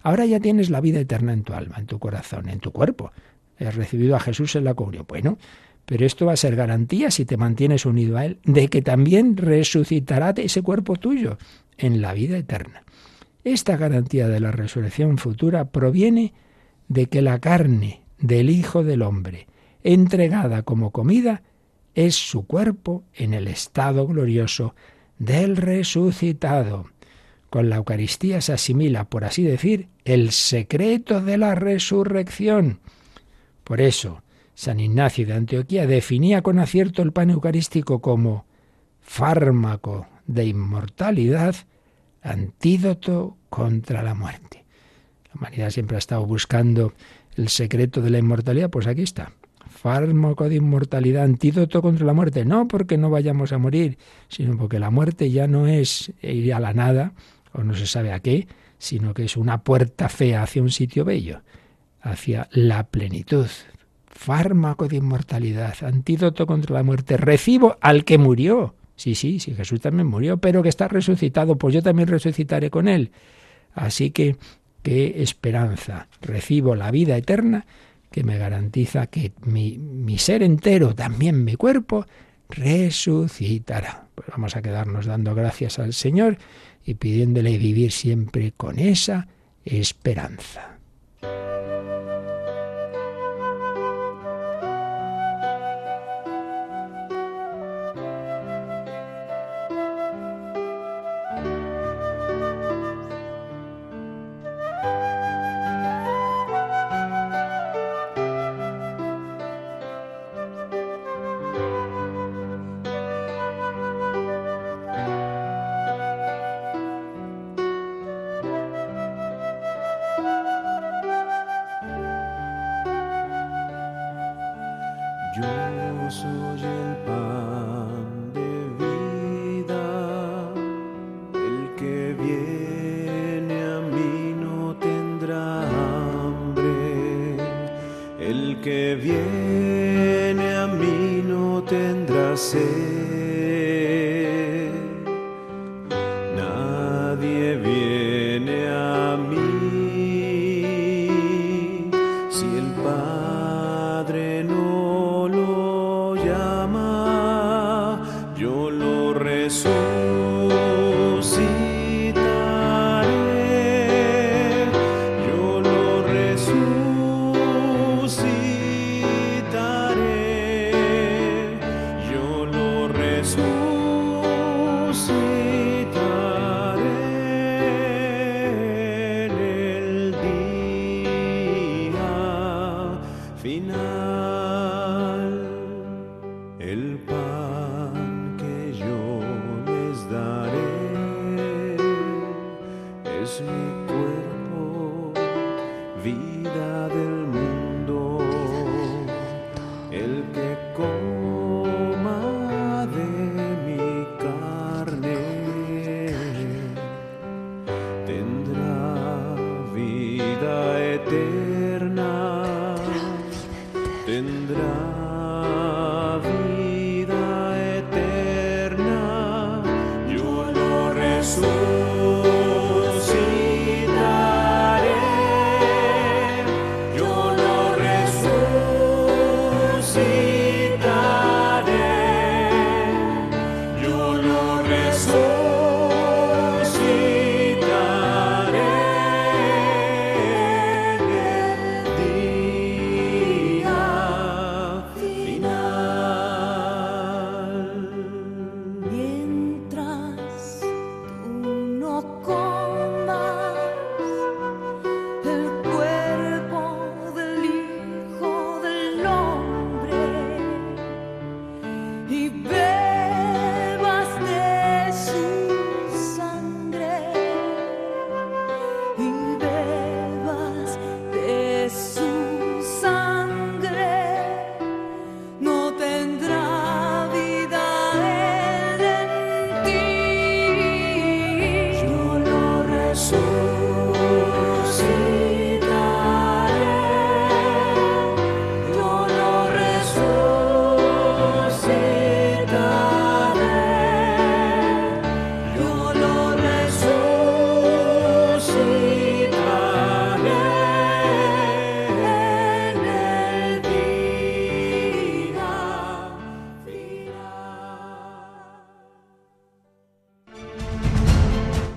[0.04, 3.10] Ahora ya tienes la vida eterna en tu alma, en tu corazón, en tu cuerpo.
[3.58, 5.06] Has recibido a Jesús en la comunión.
[5.08, 5.38] Bueno,
[5.86, 9.38] pero esto va a ser garantía, si te mantienes unido a Él, de que también
[9.38, 11.38] resucitará ese cuerpo tuyo
[11.78, 12.84] en la vida eterna.
[13.44, 16.34] Esta garantía de la resurrección futura proviene
[16.88, 19.46] de que la carne del Hijo del Hombre,
[19.82, 21.42] entregada como comida,
[21.94, 24.74] es su cuerpo en el estado glorioso
[25.18, 26.90] del resucitado.
[27.54, 32.80] Con la Eucaristía se asimila, por así decir, el secreto de la resurrección.
[33.62, 34.24] Por eso,
[34.56, 38.44] San Ignacio de Antioquía definía con acierto el pan eucarístico como
[39.00, 41.54] fármaco de inmortalidad,
[42.22, 44.64] antídoto contra la muerte.
[45.28, 46.92] La humanidad siempre ha estado buscando
[47.36, 49.30] el secreto de la inmortalidad, pues aquí está.
[49.70, 52.44] Fármaco de inmortalidad, antídoto contra la muerte.
[52.44, 56.58] No porque no vayamos a morir, sino porque la muerte ya no es ir a
[56.58, 57.12] la nada,
[57.54, 58.46] o no se sabe a qué,
[58.78, 61.40] sino que es una puerta fea hacia un sitio bello,
[62.02, 63.46] hacia la plenitud.
[64.06, 68.74] Fármaco de inmortalidad, antídoto contra la muerte, recibo al que murió.
[68.96, 72.86] Sí, sí, sí, Jesús también murió, pero que está resucitado, pues yo también resucitaré con
[72.86, 73.10] él.
[73.72, 74.36] Así que,
[74.82, 76.08] qué esperanza.
[76.20, 77.66] Recibo la vida eterna
[78.10, 82.06] que me garantiza que mi, mi ser entero, también mi cuerpo,
[82.48, 84.03] resucitará.
[84.14, 86.38] Pues vamos a quedarnos dando gracias al Señor
[86.84, 89.28] y pidiéndole vivir siempre con esa
[89.64, 90.73] esperanza.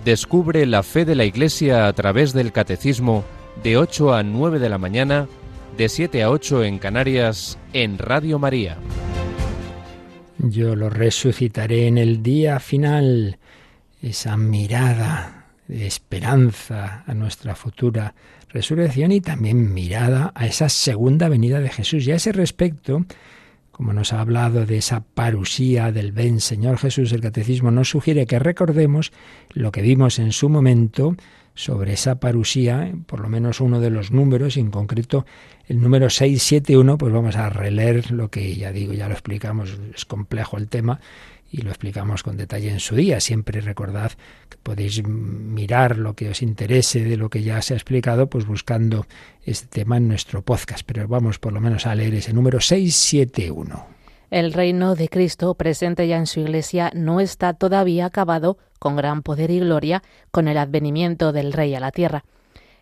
[0.08, 3.26] Descubre la fe de la Iglesia a través del Catecismo
[3.62, 5.28] de 8 a 9 de la mañana,
[5.78, 8.78] de 7 a 8 en Canarias, en Radio María.
[10.38, 13.38] Yo lo resucitaré en el día final.
[14.02, 18.16] Esa mirada de esperanza a nuestra futura
[18.48, 22.08] resurrección y también mirada a esa segunda venida de Jesús.
[22.08, 23.06] Y a ese respecto,
[23.78, 28.26] como nos ha hablado de esa parusía del ven Señor Jesús, el catecismo nos sugiere
[28.26, 29.12] que recordemos
[29.54, 31.16] lo que vimos en su momento
[31.54, 35.28] sobre esa parusía, por lo menos uno de los números, en concreto
[35.68, 40.06] el número 671, pues vamos a releer lo que ya digo, ya lo explicamos, es
[40.06, 41.00] complejo el tema,
[41.52, 43.20] y lo explicamos con detalle en su día.
[43.20, 44.12] Siempre recordad
[44.50, 48.46] que podéis mirar lo que os interese de lo que ya se ha explicado, pues
[48.46, 49.06] buscando
[49.46, 50.84] este tema en nuestro podcast.
[50.86, 53.98] Pero vamos por lo menos a leer ese número 671.
[54.30, 59.24] El reino de Cristo presente ya en su Iglesia no está todavía acabado con gran
[59.24, 62.26] poder y gloria con el advenimiento del Rey a la tierra.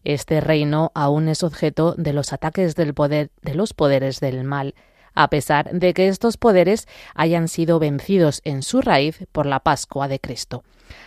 [0.03, 4.75] Este reino aún es objeto de los ataques del poder de los poderes del mal
[5.15, 10.07] a pesar de que estos poderes hayan sido vencidos en su raíz por la Pascua
[10.07, 10.63] de Cristo.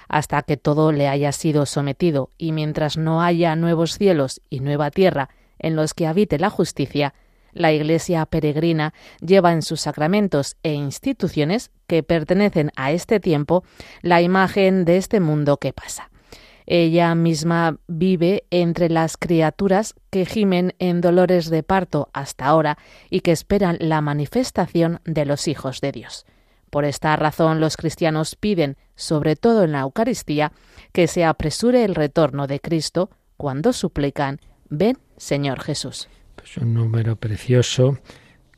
[0.08, 4.90] Hasta que todo le haya sido sometido y mientras no haya nuevos cielos y nueva
[4.90, 5.28] tierra
[5.58, 7.14] en los que habite la justicia,
[7.52, 13.64] la Iglesia peregrina lleva en sus sacramentos e instituciones que pertenecen a este tiempo
[14.02, 16.10] la imagen de este mundo que pasa.
[16.70, 22.76] Ella misma vive entre las criaturas que gimen en dolores de parto hasta ahora
[23.08, 26.26] y que esperan la manifestación de los hijos de Dios.
[26.68, 30.52] Por esta razón los cristianos piden, sobre todo en la Eucaristía,
[30.92, 33.08] que se apresure el retorno de Cristo
[33.38, 34.38] cuando suplican,
[34.68, 36.10] ven Señor Jesús.
[36.36, 37.96] Pues un número precioso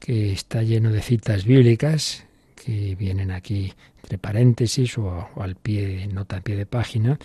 [0.00, 6.40] que está lleno de citas bíblicas que vienen aquí entre paréntesis o, al pie, nota
[6.40, 7.20] pie de página,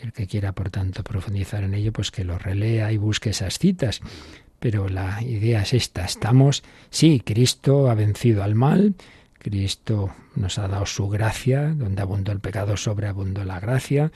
[0.00, 3.58] el que quiera, por tanto, profundizar en ello, pues que lo relea y busque esas
[3.58, 4.00] citas.
[4.58, 6.04] Pero la idea es esta.
[6.04, 8.94] Estamos, sí, Cristo ha vencido al mal,
[9.38, 14.10] Cristo nos ha dado su gracia, donde abundó el pecado, sobreabundó la gracia,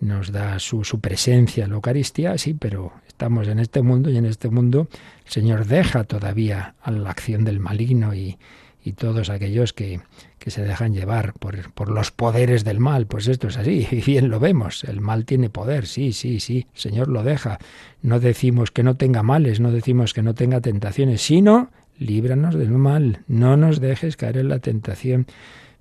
[0.00, 4.16] nos da su, su presencia en la Eucaristía, sí, pero estamos en este mundo y
[4.16, 4.88] en este mundo
[5.26, 8.38] el Señor deja todavía a la acción del maligno y,
[8.82, 10.00] y todos aquellos que,
[10.40, 13.06] que se dejan llevar por, por, los poderes del mal.
[13.06, 14.82] Pues esto es así, y bien lo vemos.
[14.84, 17.58] El mal tiene poder, sí, sí, sí, el Señor lo deja.
[18.02, 22.70] No decimos que no tenga males, no decimos que no tenga tentaciones, sino líbranos del
[22.70, 25.26] mal, no nos dejes caer en la tentación.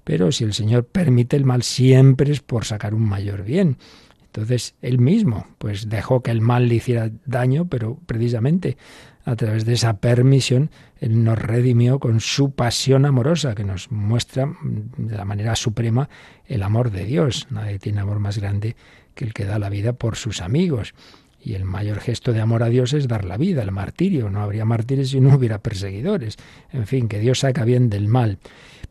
[0.03, 3.77] Pero si el Señor permite el mal, siempre es por sacar un mayor bien.
[4.25, 8.77] Entonces, él mismo, pues dejó que el mal le hiciera daño, pero precisamente
[9.25, 14.51] a través de esa permisión, Él nos redimió con su pasión amorosa, que nos muestra
[14.97, 16.09] de la manera suprema
[16.47, 17.47] el amor de Dios.
[17.49, 18.75] Nadie tiene amor más grande
[19.15, 20.93] que el que da la vida por sus amigos.
[21.41, 24.29] Y el mayor gesto de amor a Dios es dar la vida, el martirio.
[24.29, 26.37] No habría mártires si no hubiera perseguidores.
[26.71, 28.39] En fin, que Dios saca bien del mal.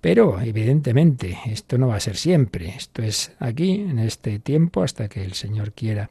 [0.01, 2.69] Pero, evidentemente, esto no va a ser siempre.
[2.69, 6.09] Esto es aquí, en este tiempo, hasta que el Señor quiera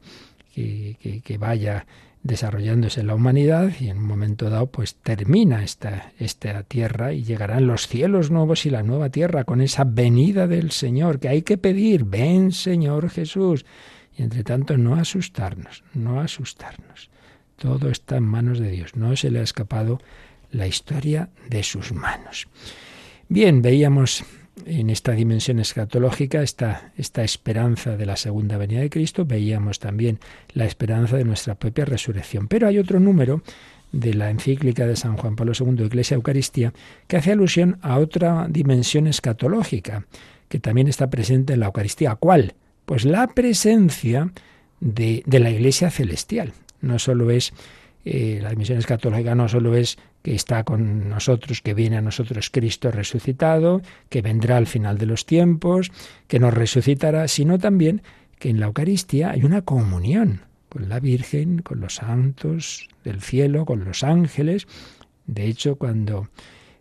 [0.54, 1.86] que vaya
[2.22, 7.66] desarrollándose la humanidad y en un momento dado pues termina esta, esta tierra y llegarán
[7.66, 11.58] los cielos nuevos y la nueva tierra con esa venida del Señor que hay que
[11.58, 13.64] pedir, ven Señor Jesús.
[14.16, 17.08] Y entre tanto no asustarnos, no asustarnos.
[17.56, 20.00] Todo está en manos de Dios, no se le ha escapado
[20.50, 22.48] la historia de sus manos.
[23.28, 24.24] Bien, veíamos
[24.66, 30.18] en esta dimensión escatológica esta, esta esperanza de la segunda venida de Cristo, veíamos también
[30.52, 32.48] la esperanza de nuestra propia resurrección.
[32.48, 33.42] Pero hay otro número
[33.92, 36.72] de la encíclica de San Juan Pablo II, Iglesia Eucaristía,
[37.06, 40.06] que hace alusión a otra dimensión escatológica,
[40.48, 42.14] que también está presente en la Eucaristía.
[42.16, 42.54] ¿Cuál?
[42.84, 44.30] Pues la presencia
[44.80, 46.52] de, de la Iglesia celestial.
[46.80, 47.52] No solo es
[48.10, 52.50] eh, la dimensión escatológica no solo es que está con nosotros, que viene a nosotros
[52.50, 55.90] Cristo resucitado, que vendrá al final de los tiempos,
[56.26, 58.02] que nos resucitará, sino también
[58.38, 63.64] que en la Eucaristía hay una comunión con la Virgen, con los santos del cielo,
[63.64, 64.66] con los ángeles.
[65.26, 66.28] De hecho, cuando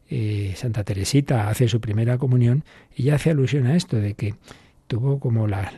[0.10, 2.64] eh, Santa Teresita hace su primera comunión,
[2.96, 4.36] ella hace alusión a esto, de que
[4.88, 5.72] tuvo como la,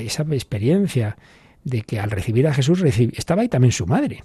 [0.00, 1.16] esa experiencia
[1.64, 4.24] de que al recibir a Jesús estaba ahí también su madre.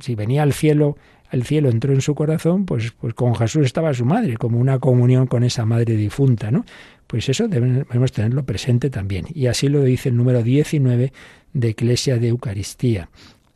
[0.00, 0.96] si venía al cielo,
[1.30, 4.78] el cielo entró en su corazón, pues, pues con Jesús estaba su madre, como una
[4.78, 6.64] comunión con esa madre difunta, ¿no?
[7.06, 9.26] Pues eso debemos tenerlo presente también.
[9.34, 11.12] Y así lo dice el número 19
[11.52, 13.10] de Iglesia de Eucaristía.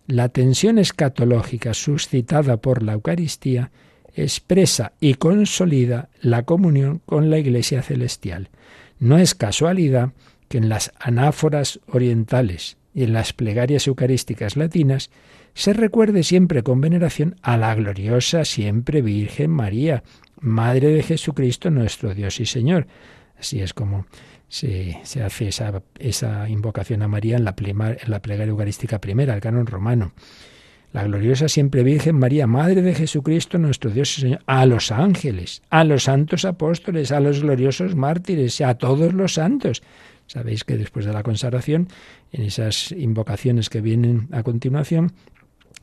[0.07, 3.70] La tensión escatológica suscitada por la Eucaristía
[4.14, 8.49] expresa y consolida la comunión con la Iglesia celestial.
[8.99, 10.12] No es casualidad
[10.49, 15.11] que en las anáforas orientales y en las plegarias eucarísticas latinas
[15.55, 20.03] se recuerde siempre con veneración a la gloriosa siempre Virgen María,
[20.41, 22.87] Madre de Jesucristo nuestro Dios y Señor.
[23.39, 24.07] Así es como
[24.49, 29.41] se, hace esa, esa, invocación a María en la, en la plegaria eucarística primera, el
[29.41, 30.13] canon romano.
[30.93, 35.63] La gloriosa siempre Virgen María, Madre de Jesucristo, nuestro Dios y Señor, a los ángeles,
[35.71, 39.83] a los santos apóstoles, a los gloriosos mártires, a todos los santos.
[40.27, 41.89] Sabéis que después de la consagración,
[42.33, 45.13] en esas invocaciones que vienen a continuación,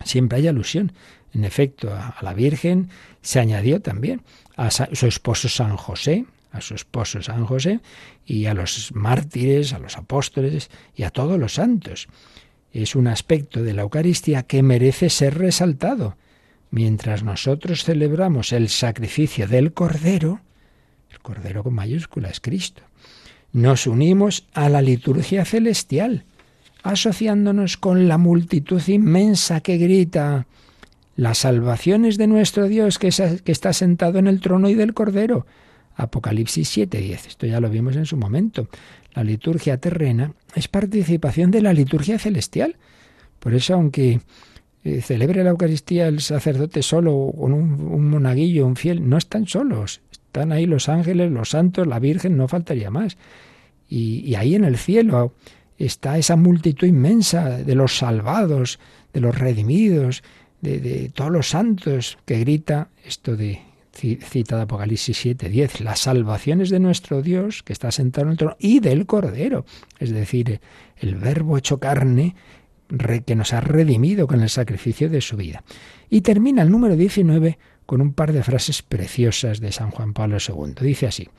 [0.06, 0.92] Siempre hay alusión,
[1.34, 2.90] en efecto, a, la Virgen.
[3.22, 4.22] Se añadió también
[4.58, 7.80] a su esposo San José, a su esposo San José,
[8.26, 12.08] y a los mártires, a los apóstoles y a todos los santos.
[12.72, 16.16] Es un aspecto de la Eucaristía que merece ser resaltado.
[16.70, 20.40] Mientras nosotros celebramos el sacrificio del Cordero,
[21.12, 22.84] el Cordero con mayúscula es Cristo,
[23.52, 26.24] nos unimos a la liturgia celestial
[26.84, 30.48] asociándonos con la multitud inmensa que grita,
[31.16, 35.46] la salvación es de nuestro Dios que, está sentado en el trono y del Cordero.
[35.96, 37.28] Apocalipsis 7:10.
[37.28, 38.70] Esto ya lo vimos en su momento.
[39.14, 42.78] La liturgia terrena es participación de la liturgia celestial.
[43.40, 44.22] Por eso, aunque
[44.84, 49.48] eh, celebre la Eucaristía el sacerdote solo o con un, monaguillo, un fiel, no están
[49.48, 50.02] solos.
[50.12, 53.18] Están ahí los ángeles, los santos, la Virgen, no faltaría más.
[53.90, 55.34] y ahí en el cielo
[55.86, 58.80] está esa multitud inmensa de los salvados,
[59.14, 60.24] de los redimidos,
[60.62, 63.62] de, todos los santos, que grita esto de
[63.94, 68.38] cita de Apocalipsis 7, 10, las salvaciones de nuestro Dios, que está sentado en el
[68.38, 69.66] trono, y del Cordero,
[70.00, 70.62] es decir,
[70.98, 72.36] el verbo hecho carne
[73.26, 75.64] que nos ha redimido con el sacrificio de su vida.
[76.10, 80.38] Y termina el número 19 con un par de frases preciosas de San Juan Pablo
[80.46, 80.74] II.
[80.82, 81.30] Dice así,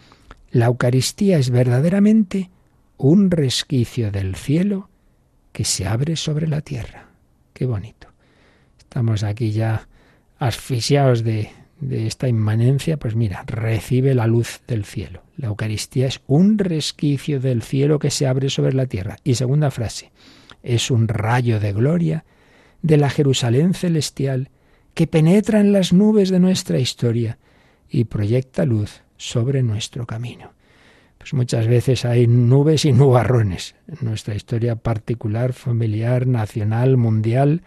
[0.50, 2.50] la Eucaristía es verdaderamente
[3.02, 4.88] un resquicio del cielo
[5.50, 7.08] que se abre sobre la tierra.
[7.52, 8.06] Qué bonito.
[8.78, 9.88] Estamos aquí ya
[10.38, 11.50] asfixiados de,
[11.80, 15.24] de esta inmanencia, pues mira, recibe la luz del cielo.
[15.36, 19.16] La Eucaristía es un resquicio del cielo que se abre sobre la tierra.
[19.24, 20.12] Y segunda frase,
[20.62, 22.24] es un rayo de gloria
[22.82, 24.50] de la Jerusalén celestial
[24.94, 27.38] que penetra en las nubes de nuestra historia
[27.90, 30.52] y proyecta luz sobre nuestro camino
[31.22, 37.62] pues muchas veces hay nubes y nubarrones en nuestra historia particular, familiar, nacional, mundial.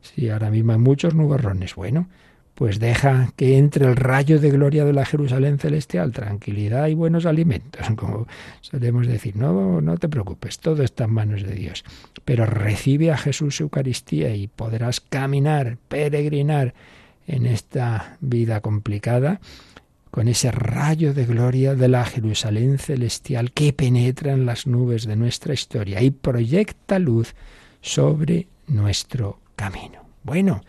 [0.00, 1.74] Sí, ahora mismo hay muchos nubarrones.
[1.74, 2.08] Bueno,
[2.54, 7.26] pues deja que entre el rayo de gloria de la Jerusalén celestial, tranquilidad y buenos
[7.26, 8.28] alimentos, como
[8.60, 9.34] solemos decir.
[9.34, 11.82] No, no te preocupes, todo está en manos de Dios.
[12.24, 16.74] Pero recibe a Jesús Eucaristía y podrás caminar, peregrinar
[17.26, 19.40] en esta vida complicada
[20.10, 25.16] con ese rayo de gloria de la Jerusalén celestial que penetra en las nubes de
[25.16, 27.34] nuestra historia y proyecta luz
[27.80, 30.04] sobre nuestro camino.
[30.22, 30.62] Bueno,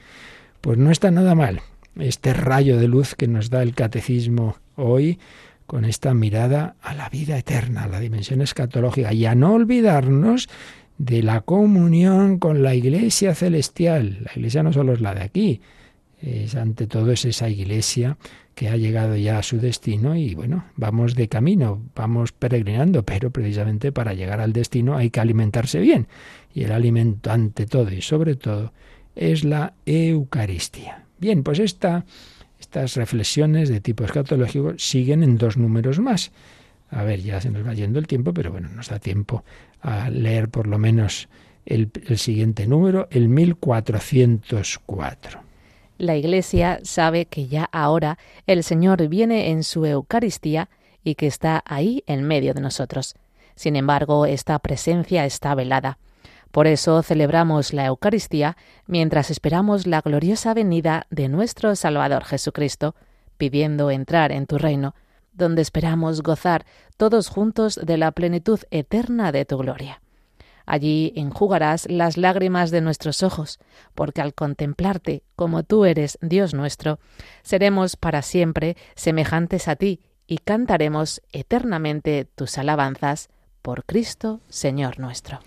[0.61, 1.61] pues no está nada mal
[1.99, 5.19] este rayo de luz que nos da el catecismo hoy
[5.65, 10.49] con esta mirada a la vida eterna, a la dimensión escatológica y a no olvidarnos
[10.97, 14.19] de la comunión con la iglesia celestial.
[14.23, 15.61] La iglesia no solo es la de aquí,
[16.21, 18.17] es ante todo es esa iglesia
[18.61, 23.31] que ha llegado ya a su destino y bueno, vamos de camino, vamos peregrinando, pero
[23.31, 26.05] precisamente para llegar al destino hay que alimentarse bien.
[26.53, 28.71] Y el alimento ante todo y sobre todo
[29.15, 31.05] es la Eucaristía.
[31.17, 32.05] Bien, pues esta,
[32.59, 36.31] estas reflexiones de tipo escatológico siguen en dos números más.
[36.91, 39.43] A ver, ya se nos va yendo el tiempo, pero bueno, nos da tiempo
[39.81, 41.29] a leer por lo menos
[41.65, 45.50] el, el siguiente número, el 1404.
[46.01, 50.67] La Iglesia sabe que ya ahora el Señor viene en su Eucaristía
[51.03, 53.13] y que está ahí en medio de nosotros.
[53.53, 55.99] Sin embargo, esta presencia está velada.
[56.49, 62.95] Por eso celebramos la Eucaristía mientras esperamos la gloriosa venida de nuestro Salvador Jesucristo,
[63.37, 64.95] pidiendo entrar en tu reino,
[65.33, 66.65] donde esperamos gozar
[66.97, 70.01] todos juntos de la plenitud eterna de tu gloria.
[70.71, 73.59] Allí enjugarás las lágrimas de nuestros ojos,
[73.93, 76.97] porque al contemplarte como tú eres Dios nuestro,
[77.43, 83.27] seremos para siempre semejantes a ti y cantaremos eternamente tus alabanzas
[83.61, 85.41] por Cristo, Señor nuestro.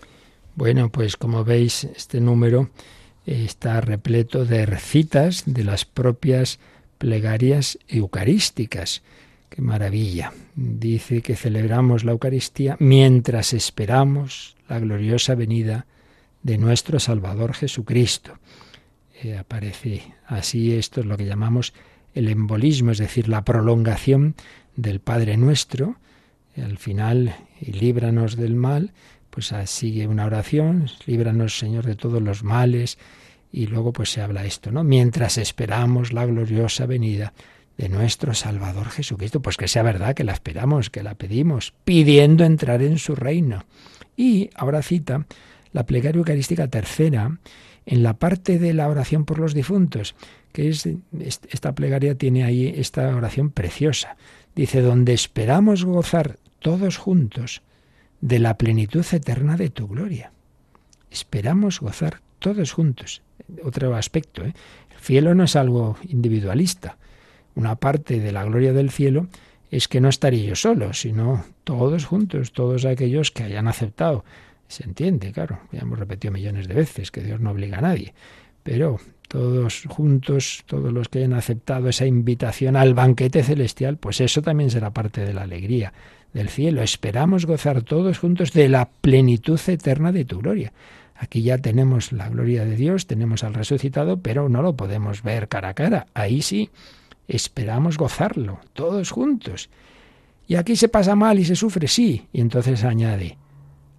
[0.53, 2.69] Bueno, pues como veis, este número
[3.25, 6.59] está repleto de citas de las propias
[6.99, 9.01] plegarias eucarísticas.
[9.49, 10.33] Qué maravilla.
[10.53, 15.85] Dice que celebramos la Eucaristía mientras esperamos la gloriosa venida
[16.43, 18.39] de nuestro Salvador Jesucristo.
[19.21, 21.73] Eh, aparece así, esto es lo que llamamos
[22.13, 24.35] el embolismo, es decir, la prolongación
[24.75, 25.97] del Padre nuestro.
[26.57, 28.93] al final, y líbranos del mal,
[29.29, 32.97] pues sigue una oración, líbranos Señor de todos los males,
[33.51, 34.83] y luego pues se habla esto, ¿no?
[34.83, 37.33] Mientras esperamos la gloriosa venida
[37.77, 42.45] de nuestro Salvador Jesucristo, pues que sea verdad que la esperamos, que la pedimos, pidiendo
[42.45, 43.65] entrar en su reino.
[44.15, 45.25] Y ahora cita
[45.71, 47.37] la plegaria eucarística tercera
[47.85, 50.15] en la parte de la oración por los difuntos,
[50.51, 50.87] que es
[51.49, 54.15] esta plegaria tiene ahí esta oración preciosa.
[54.55, 57.61] Dice, donde esperamos gozar todos juntos
[58.21, 60.31] de la plenitud eterna de tu gloria.
[61.11, 63.21] Esperamos gozar todos juntos.
[63.63, 64.53] Otro aspecto, ¿eh?
[64.91, 66.97] el cielo no es algo individualista.
[67.53, 69.27] Una parte de la gloria del cielo
[69.77, 74.23] es que no estaré yo solo, sino todos juntos, todos aquellos que hayan aceptado.
[74.67, 78.13] Se entiende, claro, ya hemos repetido millones de veces que Dios no obliga a nadie,
[78.63, 84.41] pero todos juntos, todos los que hayan aceptado esa invitación al banquete celestial, pues eso
[84.41, 85.93] también será parte de la alegría
[86.33, 86.81] del cielo.
[86.81, 90.73] Esperamos gozar todos juntos de la plenitud eterna de tu gloria.
[91.15, 95.47] Aquí ya tenemos la gloria de Dios, tenemos al resucitado, pero no lo podemos ver
[95.47, 96.07] cara a cara.
[96.13, 96.69] Ahí sí,
[97.27, 99.69] esperamos gozarlo, todos juntos.
[100.47, 102.27] Y aquí se pasa mal y se sufre, sí.
[102.31, 103.37] Y entonces añade,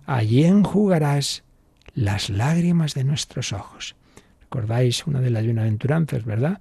[0.07, 1.43] allí enjugarás
[1.95, 3.97] las lágrimas de nuestros ojos.
[4.43, 6.61] ¿Recordáis una de las bienaventuranzas, verdad?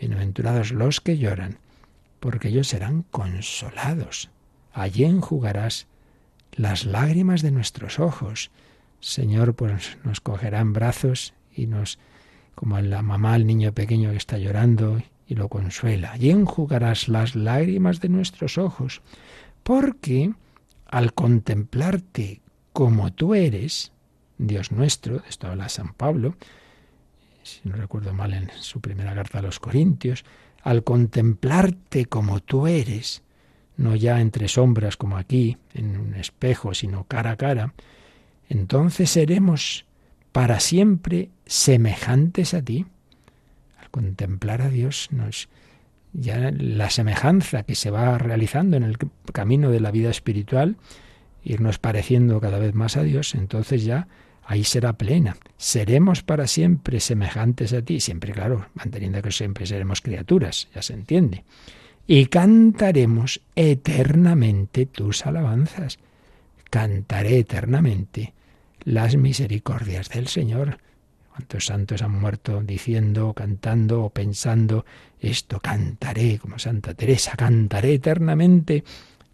[0.00, 1.58] Bienaventurados los que lloran,
[2.20, 4.30] porque ellos serán consolados.
[4.72, 5.88] Allí enjugarás
[6.52, 8.50] las lágrimas de nuestros ojos.
[9.00, 11.98] Señor, pues nos cogerá en brazos y nos,
[12.54, 16.16] como la mamá al niño pequeño que está llorando, y lo consuela.
[16.18, 19.02] Y enjugarás las lágrimas de nuestros ojos,
[19.62, 20.32] porque
[20.86, 22.40] al contemplarte
[22.72, 23.92] como tú eres,
[24.38, 26.34] Dios nuestro, de esto habla San Pablo,
[27.42, 30.24] si no recuerdo mal en su primera carta a los Corintios,
[30.62, 33.22] al contemplarte como tú eres,
[33.76, 37.74] no ya entre sombras como aquí, en un espejo, sino cara a cara,
[38.48, 39.84] entonces seremos
[40.32, 42.86] para siempre semejantes a ti
[43.88, 45.48] contemplar a Dios nos
[46.12, 48.96] ya la semejanza que se va realizando en el
[49.32, 50.76] camino de la vida espiritual,
[51.44, 54.08] irnos pareciendo cada vez más a Dios, entonces ya
[54.44, 55.36] ahí será plena.
[55.56, 60.94] Seremos para siempre semejantes a ti, siempre claro, manteniendo que siempre seremos criaturas, ya se
[60.94, 61.44] entiende.
[62.06, 65.98] Y cantaremos eternamente tus alabanzas.
[66.70, 68.32] Cantaré eternamente
[68.84, 70.78] las misericordias del Señor.
[71.38, 74.84] ¿Cuántos santos han muerto diciendo, cantando o pensando
[75.20, 75.60] esto?
[75.60, 78.82] Cantaré, como Santa Teresa, cantaré eternamente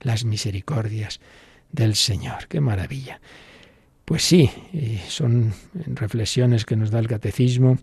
[0.02, 1.20] las misericordias
[1.72, 2.46] del Señor.
[2.46, 3.22] ¡Qué maravilla!
[4.04, 7.78] Pues sí, eh, son reflexiones que nos da el catecismo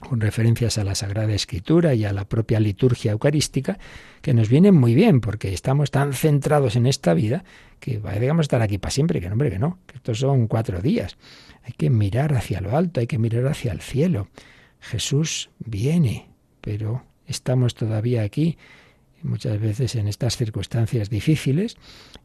[0.00, 3.78] con referencias a la Sagrada Escritura y a la propia liturgia eucarística,
[4.22, 7.44] que nos vienen muy bien, porque estamos tan centrados en esta vida
[7.80, 10.80] que digamos estar aquí para siempre, que no, hombre, que no, que estos son cuatro
[10.80, 11.16] días.
[11.64, 14.28] Hay que mirar hacia lo alto, hay que mirar hacia el cielo.
[14.80, 16.28] Jesús viene,
[16.60, 18.56] pero estamos todavía aquí,
[19.22, 21.76] muchas veces en estas circunstancias difíciles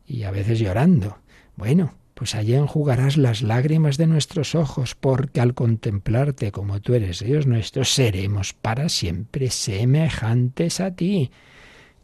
[0.07, 1.17] y a veces llorando.
[1.55, 1.93] Bueno,
[2.23, 7.47] pues allí enjugarás las lágrimas de nuestros ojos, porque al contemplarte como tú eres Dios
[7.47, 11.31] nuestro, seremos para siempre semejantes a ti,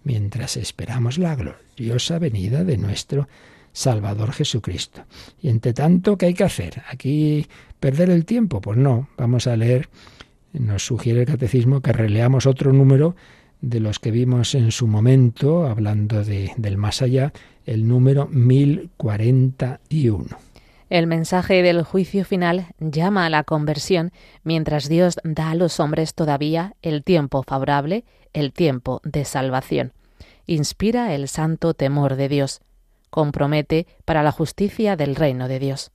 [0.03, 3.29] mientras esperamos la gloriosa venida de nuestro
[3.71, 5.05] Salvador Jesucristo.
[5.41, 6.83] Y entre tanto, ¿qué hay que hacer?
[6.89, 7.47] ¿Aquí
[7.79, 8.59] perder el tiempo?
[8.59, 9.87] Pues no, vamos a leer,
[10.51, 13.15] nos sugiere el catecismo que releamos otro número
[13.61, 17.33] de los que vimos en su momento, hablando de, del más allá,
[17.65, 20.37] el número 1041.
[20.89, 24.11] El mensaje del juicio final llama a la conversión
[24.43, 29.93] mientras Dios da a los hombres todavía el tiempo favorable, el tiempo de salvación.
[30.47, 32.61] Inspira el santo temor de Dios.
[33.11, 35.91] Compromete para la justicia del reino de Dios.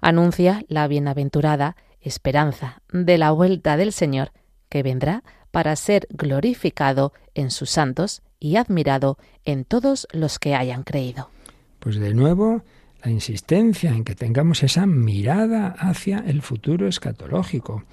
[0.00, 4.32] Anuncia la bienaventurada esperanza de la vuelta del Señor,
[4.68, 10.82] que vendrá para ser glorificado en sus santos y admirado en todos los que hayan
[10.82, 11.30] creído.
[11.78, 12.64] Pues de nuevo,
[13.04, 17.84] la insistencia en que tengamos esa mirada hacia el futuro escatológico.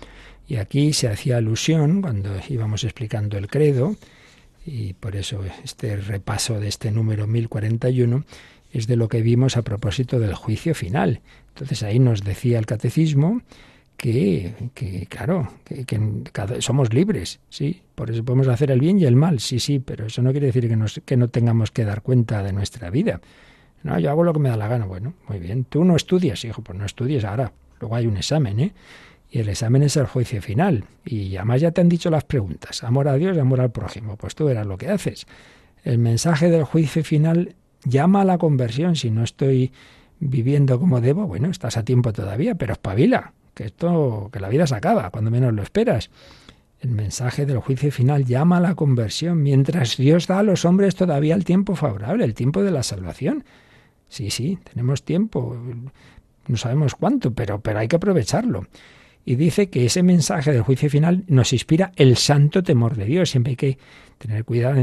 [0.47, 3.95] Y aquí se hacía alusión, cuando íbamos explicando el credo,
[4.65, 8.23] y por eso este repaso de este número 1041
[8.71, 11.21] es de lo que vimos a propósito del juicio final.
[11.49, 13.41] Entonces ahí nos decía el catecismo
[13.99, 15.99] que, que claro, que,
[16.61, 20.05] somos libres, sí, por eso podemos hacer el bien y el mal, sí, sí, pero
[20.05, 23.19] eso no quiere decir que, nos, que no tengamos que dar cuenta de nuestra vida.
[23.83, 24.85] No, yo hago lo que me da la gana.
[24.85, 25.65] Bueno, muy bien.
[25.65, 27.51] Tú no estudias, hijo, pues no estudies ahora.
[27.81, 28.73] Luego hay un examen, ¿eh?
[29.29, 30.85] Y el examen es el juicio final.
[31.05, 32.83] Y además ya te han dicho las preguntas.
[32.85, 34.15] Amor a Dios y amor al prójimo.
[34.15, 35.27] Pues tú verás lo que haces.
[35.83, 38.95] El mensaje del juicio final llama a la conversión.
[38.95, 39.71] Si no estoy
[40.19, 44.65] viviendo como debo, bueno, estás a tiempo todavía, pero espabila que esto, que la vida
[44.65, 46.09] se acaba, cuando menos lo esperas.
[46.79, 50.95] El mensaje del juicio final llama a la conversión, mientras Dios da a los hombres
[50.95, 53.43] todavía el tiempo favorable, el tiempo de la salvación.
[54.07, 55.57] Sí, sí, tenemos tiempo,
[56.47, 58.65] no sabemos cuánto, pero, pero hay que aprovecharlo.
[59.29, 63.29] Y dice que ese mensaje del juicio final nos inspira el santo temor de Dios.
[63.29, 63.77] Siempre hay que
[64.17, 64.81] tener cuidado.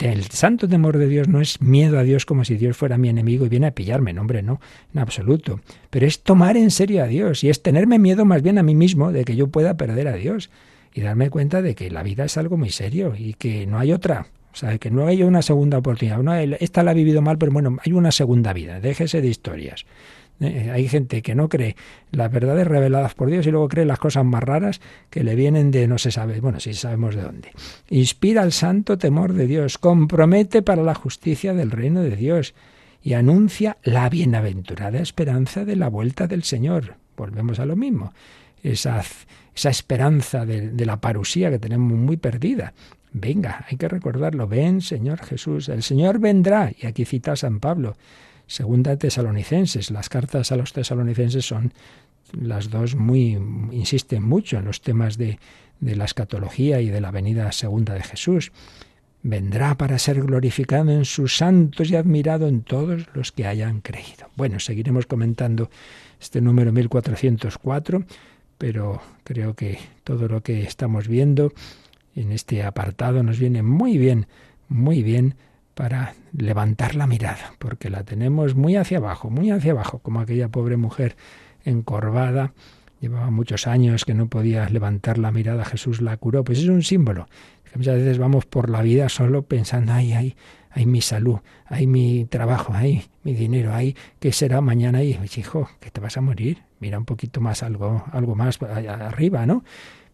[0.00, 3.08] El santo temor de Dios no es miedo a Dios como si Dios fuera mi
[3.08, 4.60] enemigo y viene a pillarme, no, hombre, no,
[4.92, 5.60] en absoluto.
[5.88, 8.74] Pero es tomar en serio a Dios y es tenerme miedo más bien a mí
[8.74, 10.50] mismo de que yo pueda perder a Dios
[10.92, 13.92] y darme cuenta de que la vida es algo muy serio y que no hay
[13.94, 14.26] otra.
[14.52, 16.20] O sea, que no hay una segunda oportunidad.
[16.60, 18.78] Esta la ha vivido mal, pero bueno, hay una segunda vida.
[18.78, 19.86] Déjese de historias.
[20.40, 21.76] Eh, hay gente que no cree
[22.10, 25.70] las verdades reveladas por Dios y luego cree las cosas más raras que le vienen
[25.70, 27.52] de no se sabe, bueno, sí sabemos de dónde.
[27.88, 32.54] Inspira el santo temor de Dios, compromete para la justicia del reino de Dios
[33.02, 36.96] y anuncia la bienaventurada esperanza de la vuelta del Señor.
[37.16, 38.12] Volvemos a lo mismo.
[38.62, 39.02] Esa,
[39.54, 42.74] esa esperanza de, de la parusía que tenemos muy perdida.
[43.12, 44.46] Venga, hay que recordarlo.
[44.46, 45.70] Ven, Señor Jesús.
[45.70, 46.72] El Señor vendrá.
[46.76, 47.96] Y aquí cita a San Pablo.
[48.46, 49.90] Segunda Tesalonicenses.
[49.90, 51.72] Las cartas a los tesalonicenses son
[52.32, 53.32] las dos muy
[53.72, 55.38] insisten mucho en los temas de,
[55.80, 58.52] de la escatología y de la venida segunda de Jesús.
[59.22, 64.30] Vendrá para ser glorificado en sus santos y admirado en todos los que hayan creído.
[64.36, 65.68] Bueno, seguiremos comentando
[66.20, 68.04] este número 1404,
[68.58, 71.52] pero creo que todo lo que estamos viendo
[72.14, 74.26] en este apartado nos viene muy bien,
[74.68, 75.34] muy bien
[75.76, 80.48] para levantar la mirada, porque la tenemos muy hacia abajo, muy hacia abajo, como aquella
[80.48, 81.16] pobre mujer
[81.66, 82.54] encorvada,
[82.98, 86.82] llevaba muchos años que no podía levantar la mirada, Jesús la curó, pues es un
[86.82, 87.28] símbolo.
[87.70, 90.36] Que muchas veces vamos por la vida solo pensando, ay, ay,
[90.70, 95.68] ay mi salud, ay mi trabajo, ay mi dinero, ay qué será mañana, y hijo,
[95.78, 99.62] que te vas a morir, mira un poquito más algo, algo más arriba, ¿no?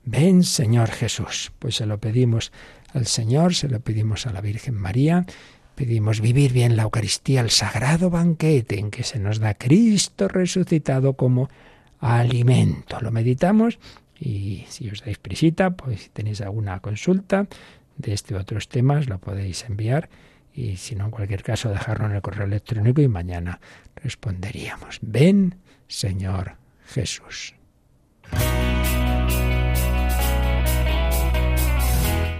[0.04, 1.52] Ven, Señor Jesús.
[1.60, 2.50] Pues se lo pedimos
[2.92, 5.26] al Señor, se lo pedimos a la Virgen María,
[5.74, 11.14] pedimos vivir bien la Eucaristía, el sagrado banquete en que se nos da Cristo resucitado
[11.14, 11.48] como
[12.00, 13.00] alimento.
[13.00, 13.78] Lo meditamos
[14.18, 17.46] y si os dais prisita, pues si tenéis alguna consulta
[17.96, 20.08] de este u otros temas, lo podéis enviar
[20.54, 23.60] y si no, en cualquier caso, dejarlo en el correo electrónico y mañana
[23.96, 24.98] responderíamos.
[25.00, 25.56] Ven,
[25.88, 27.54] Señor Jesús.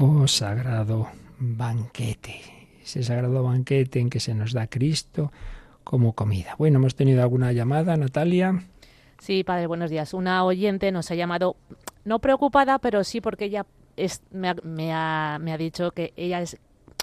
[0.00, 1.08] Oh sagrado
[1.40, 2.40] banquete,
[2.80, 5.32] ese sagrado banquete en que se nos da Cristo
[5.82, 6.54] como comida.
[6.56, 8.62] Bueno, hemos tenido alguna llamada, Natalia.
[9.18, 10.14] Sí, padre, buenos días.
[10.14, 11.56] Una oyente nos ha llamado,
[12.04, 13.66] no preocupada, pero sí porque ella
[14.30, 16.58] me, ha, me ha dicho que ella es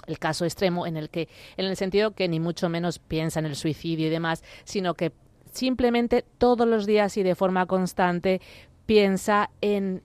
[0.06, 1.28] el caso extremo en el que,
[1.58, 5.12] en el sentido que ni mucho menos piensa en el suicidio y demás, sino que
[5.52, 8.40] simplemente todos los días y de forma constante
[8.86, 10.00] piensa en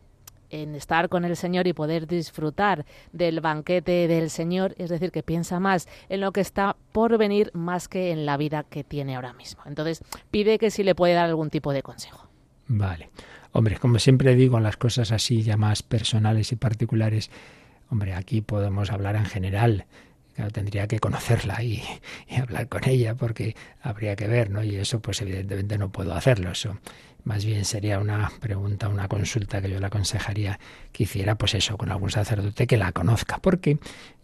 [0.51, 5.23] en estar con el Señor y poder disfrutar del banquete del Señor, es decir, que
[5.23, 9.15] piensa más en lo que está por venir más que en la vida que tiene
[9.15, 9.63] ahora mismo.
[9.65, 12.27] Entonces, pide que si le puede dar algún tipo de consejo.
[12.67, 13.09] Vale.
[13.53, 17.29] Hombre, como siempre digo, las cosas así ya más personales y particulares,
[17.89, 19.85] hombre, aquí podemos hablar en general.
[20.53, 21.83] tendría que conocerla y,
[22.29, 24.63] y, hablar con ella porque habría que ver, ¿no?
[24.63, 26.51] Y eso pues evidentemente no puedo hacerlo.
[26.51, 26.77] Eso
[27.23, 30.59] más bien sería una pregunta, una consulta que yo le aconsejaría
[30.91, 33.39] que hiciera, pues eso, con algún sacerdote que la conozca.
[33.39, 33.77] Porque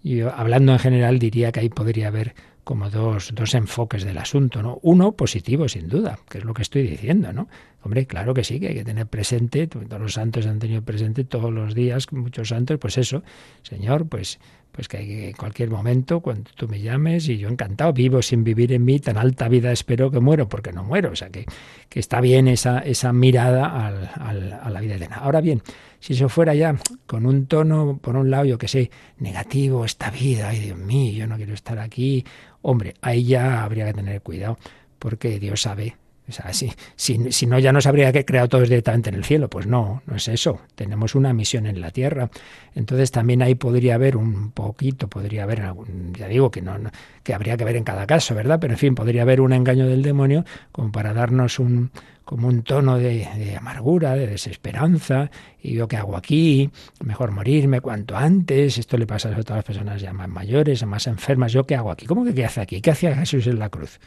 [0.03, 4.61] yo, hablando en general, diría que ahí podría haber como dos, dos enfoques del asunto,
[4.61, 4.79] ¿no?
[4.81, 7.47] Uno positivo, sin duda, que es lo que estoy diciendo, ¿no?
[7.81, 11.23] Hombre, claro que sí, que hay que tener presente, todos los santos han tenido presente
[11.23, 13.23] todos los días, muchos santos, pues eso,
[13.61, 14.39] Señor, pues
[14.77, 18.71] pues que en cualquier momento, cuando tú me llames, y yo encantado, vivo sin vivir
[18.73, 21.09] en mí, tan alta vida espero que muero, porque no muero.
[21.09, 21.45] O sea, que,
[21.89, 25.15] que está bien esa, esa mirada al, a la vida eterna.
[25.15, 25.63] Ahora bien,
[25.99, 26.75] si eso fuera ya
[27.07, 31.11] con un tono, por un lado, yo que sé, negativo, esta vida, ay Dios mío,
[31.13, 32.23] yo no quiero estar aquí,
[32.61, 34.59] hombre, ahí ya habría que tener cuidado,
[34.99, 35.95] porque Dios sabe
[36.29, 39.49] o sea, si, si, no, ya nos habría creado todos directamente en el cielo.
[39.49, 40.59] Pues no, no es eso.
[40.75, 42.29] Tenemos una misión en la tierra.
[42.75, 46.77] Entonces también ahí podría haber un poquito, podría haber, algún, ya digo que no,
[47.23, 48.59] que habría que ver en cada caso, ¿verdad?
[48.59, 51.91] Pero en fin, podría haber un engaño del demonio como para darnos un
[52.27, 56.69] como un tono de, de amargura, de desesperanza, y yo qué hago aquí,
[57.01, 61.07] mejor morirme cuanto antes, esto le pasa a todas las personas ya más mayores, más
[61.07, 62.81] enfermas, yo qué hago aquí, ¿cómo que qué hace aquí?
[62.81, 64.01] ¿Qué hacía Jesús en la cruz?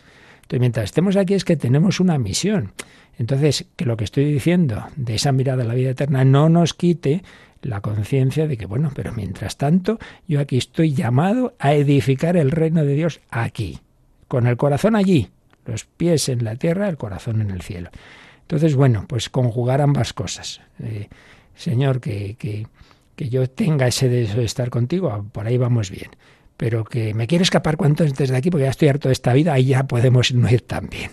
[0.50, 2.72] Entonces, mientras estemos aquí es que tenemos una misión.
[3.16, 6.74] Entonces, que lo que estoy diciendo de esa mirada a la vida eterna no nos
[6.74, 7.22] quite
[7.62, 12.50] la conciencia de que, bueno, pero mientras tanto, yo aquí estoy llamado a edificar el
[12.50, 13.78] reino de Dios aquí,
[14.26, 15.28] con el corazón allí,
[15.66, 17.90] los pies en la tierra, el corazón en el cielo.
[18.40, 20.62] Entonces, bueno, pues conjugar ambas cosas.
[20.82, 21.06] Eh,
[21.54, 22.66] señor, que, que,
[23.14, 26.10] que yo tenga ese deseo de estar contigo, por ahí vamos bien
[26.60, 29.32] pero que me quiero escapar cuanto antes de aquí porque ya estoy harto de esta
[29.32, 31.12] vida, ahí ya podemos no ir tan bien.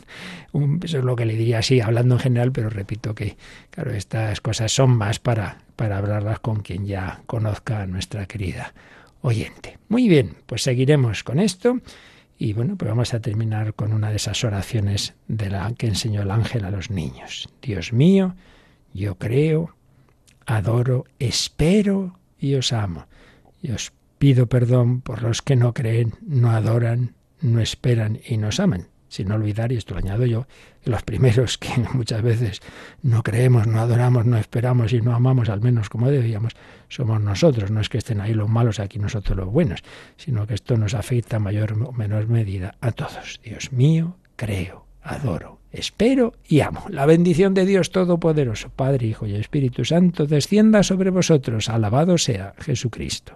[0.83, 3.37] Eso es lo que le diría así, hablando en general, pero repito que,
[3.69, 8.73] claro, estas cosas son más para, para hablarlas con quien ya conozca a nuestra querida
[9.21, 9.77] oyente.
[9.87, 11.79] Muy bien, pues seguiremos con esto.
[12.37, 16.23] Y bueno, pues vamos a terminar con una de esas oraciones de la que enseñó
[16.23, 17.47] el ángel a los niños.
[17.61, 18.35] Dios mío,
[18.93, 19.73] yo creo,
[20.45, 23.05] adoro, espero y os amo.
[23.61, 28.59] Y os Pido perdón por los que no creen, no adoran, no esperan y nos
[28.59, 28.87] aman.
[29.09, 30.47] Sin olvidar, y esto lo añado yo,
[30.83, 32.61] que los primeros que muchas veces
[33.01, 36.53] no creemos, no adoramos, no esperamos y no amamos, al menos como debíamos,
[36.89, 37.71] somos nosotros.
[37.71, 39.81] No es que estén ahí los malos, aquí nosotros los buenos,
[40.17, 43.39] sino que esto nos afecta a mayor o menor medida a todos.
[43.43, 46.85] Dios mío, creo, adoro, espero y amo.
[46.89, 51.69] La bendición de Dios Todopoderoso, Padre, Hijo y Espíritu Santo, descienda sobre vosotros.
[51.69, 53.35] Alabado sea Jesucristo.